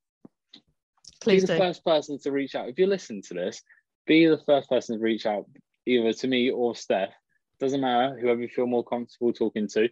Please 1.21 1.43
be 1.43 1.47
the 1.47 1.53
do. 1.53 1.59
first 1.59 1.83
person 1.83 2.17
to 2.19 2.31
reach 2.31 2.55
out. 2.55 2.69
If 2.69 2.79
you're 2.79 2.87
listening 2.87 3.23
to 3.23 3.33
this, 3.33 3.61
be 4.07 4.25
the 4.25 4.39
first 4.45 4.69
person 4.69 4.97
to 4.97 5.03
reach 5.03 5.25
out, 5.25 5.45
either 5.85 6.13
to 6.13 6.27
me 6.27 6.49
or 6.49 6.75
Steph, 6.75 7.13
doesn't 7.59 7.81
matter, 7.81 8.17
whoever 8.19 8.41
you 8.41 8.47
feel 8.47 8.67
more 8.67 8.83
comfortable 8.83 9.33
talking 9.33 9.67
to. 9.67 9.89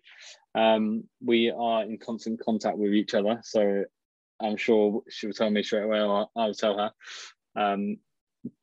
Um, 0.55 1.03
we 1.23 1.51
are 1.51 1.83
in 1.83 1.97
constant 1.97 2.39
contact 2.43 2.77
with 2.77 2.93
each 2.93 3.13
other. 3.13 3.41
So 3.43 3.83
I'm 4.39 4.57
sure 4.57 5.01
she'll 5.09 5.33
tell 5.33 5.49
me 5.49 5.63
straight 5.63 5.83
away, 5.83 5.99
or 5.99 6.27
I'll 6.35 6.53
tell 6.53 6.77
her. 6.77 6.91
Um, 7.55 7.97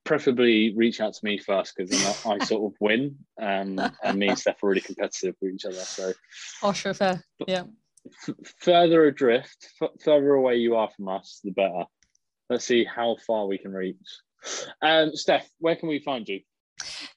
preferably 0.04 0.74
reach 0.74 1.00
out 1.00 1.14
to 1.14 1.24
me 1.24 1.38
first 1.38 1.74
because 1.76 1.92
I, 1.92 2.30
I 2.30 2.38
sort 2.44 2.72
of 2.72 2.76
win. 2.80 3.16
Um, 3.40 3.78
and 4.02 4.18
me 4.18 4.28
and 4.28 4.38
Steph 4.38 4.62
are 4.62 4.68
really 4.68 4.80
competitive 4.80 5.34
with 5.40 5.54
each 5.54 5.64
other. 5.64 5.74
So, 5.74 6.12
oh, 6.62 6.72
sure, 6.72 6.94
fair. 6.94 7.22
Yeah. 7.46 7.64
F- 8.28 8.34
further 8.60 9.06
adrift, 9.06 9.70
f- 9.82 9.90
further 10.02 10.34
away 10.34 10.56
you 10.56 10.76
are 10.76 10.90
from 10.90 11.08
us, 11.08 11.40
the 11.42 11.50
better. 11.50 11.84
Let's 12.54 12.66
see 12.66 12.84
how 12.84 13.16
far 13.26 13.48
we 13.48 13.58
can 13.58 13.72
reach. 13.72 13.96
Um, 14.80 15.10
Steph, 15.16 15.48
where 15.58 15.74
can 15.74 15.88
we 15.88 15.98
find 15.98 16.28
you? 16.28 16.38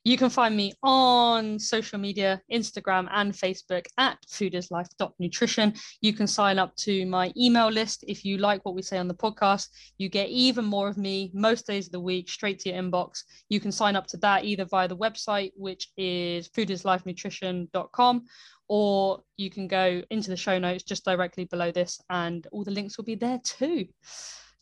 You 0.03 0.17
can 0.17 0.31
find 0.31 0.57
me 0.57 0.73
on 0.81 1.59
social 1.59 1.99
media, 1.99 2.41
Instagram 2.51 3.07
and 3.11 3.33
Facebook 3.33 3.85
at 3.99 4.17
foodislife.nutrition. 4.27 5.75
You 6.01 6.13
can 6.13 6.25
sign 6.25 6.57
up 6.57 6.75
to 6.77 7.05
my 7.05 7.31
email 7.37 7.69
list 7.69 8.03
if 8.07 8.25
you 8.25 8.39
like 8.39 8.65
what 8.65 8.73
we 8.73 8.81
say 8.81 8.97
on 8.97 9.07
the 9.07 9.13
podcast. 9.13 9.67
You 9.99 10.09
get 10.09 10.29
even 10.29 10.65
more 10.65 10.87
of 10.87 10.97
me 10.97 11.29
most 11.35 11.67
days 11.67 11.85
of 11.85 11.91
the 11.91 11.99
week 11.99 12.31
straight 12.31 12.57
to 12.61 12.69
your 12.71 12.81
inbox. 12.81 13.19
You 13.49 13.59
can 13.59 13.71
sign 13.71 13.95
up 13.95 14.07
to 14.07 14.17
that 14.17 14.43
either 14.43 14.65
via 14.65 14.87
the 14.87 14.97
website, 14.97 15.51
which 15.55 15.89
is 15.97 16.49
foodislifenutrition.com, 16.49 18.25
or 18.69 19.21
you 19.37 19.51
can 19.51 19.67
go 19.67 20.01
into 20.09 20.31
the 20.31 20.35
show 20.35 20.57
notes 20.57 20.83
just 20.83 21.05
directly 21.05 21.45
below 21.45 21.71
this, 21.71 22.01
and 22.09 22.47
all 22.51 22.63
the 22.63 22.71
links 22.71 22.97
will 22.97 23.05
be 23.05 23.13
there 23.13 23.39
too. 23.43 23.85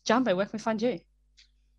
Jambo, 0.06 0.36
where 0.36 0.46
can 0.46 0.52
we 0.54 0.58
find 0.60 0.80
you? 0.80 1.00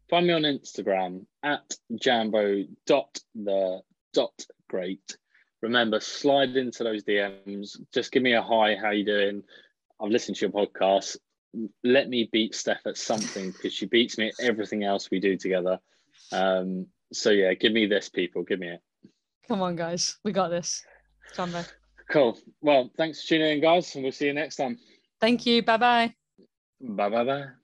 Find 0.09 0.27
me 0.27 0.33
on 0.33 0.43
Instagram 0.43 1.25
at 1.43 1.73
jambo 1.95 2.63
dot 2.85 3.19
the 3.33 3.81
dot 4.13 4.45
great. 4.69 5.17
Remember, 5.61 5.99
slide 5.99 6.55
into 6.55 6.83
those 6.83 7.03
DMs. 7.03 7.77
Just 7.93 8.11
give 8.11 8.21
me 8.21 8.33
a 8.33 8.41
hi. 8.41 8.75
How 8.75 8.91
you 8.91 9.05
doing? 9.05 9.43
I've 9.99 10.11
listened 10.11 10.37
to 10.37 10.45
your 10.45 10.51
podcast. 10.51 11.17
Let 11.83 12.09
me 12.09 12.29
beat 12.31 12.53
Steph 12.53 12.85
at 12.85 12.97
something 12.97 13.51
because 13.51 13.73
she 13.73 13.85
beats 13.87 14.17
me 14.17 14.27
at 14.27 14.39
everything 14.39 14.83
else 14.83 15.09
we 15.09 15.19
do 15.19 15.35
together. 15.37 15.79
Um, 16.31 16.87
so 17.11 17.31
yeah, 17.31 17.53
give 17.53 17.71
me 17.71 17.87
this, 17.87 18.09
people. 18.09 18.43
Give 18.43 18.59
me 18.59 18.69
it. 18.69 18.81
Come 19.47 19.61
on, 19.61 19.75
guys. 19.75 20.17
We 20.23 20.31
got 20.33 20.49
this. 20.49 20.85
Jambo. 21.35 21.63
Cool. 22.09 22.37
Well, 22.61 22.91
thanks 22.97 23.21
for 23.21 23.29
tuning 23.29 23.53
in, 23.53 23.61
guys, 23.61 23.93
and 23.95 24.03
we'll 24.03 24.11
see 24.11 24.27
you 24.27 24.33
next 24.33 24.57
time. 24.57 24.77
Thank 25.19 25.45
you. 25.45 25.63
Bye 25.63 25.77
bye. 25.77 26.15
Bye 26.79 27.09
bye 27.09 27.23
bye. 27.23 27.57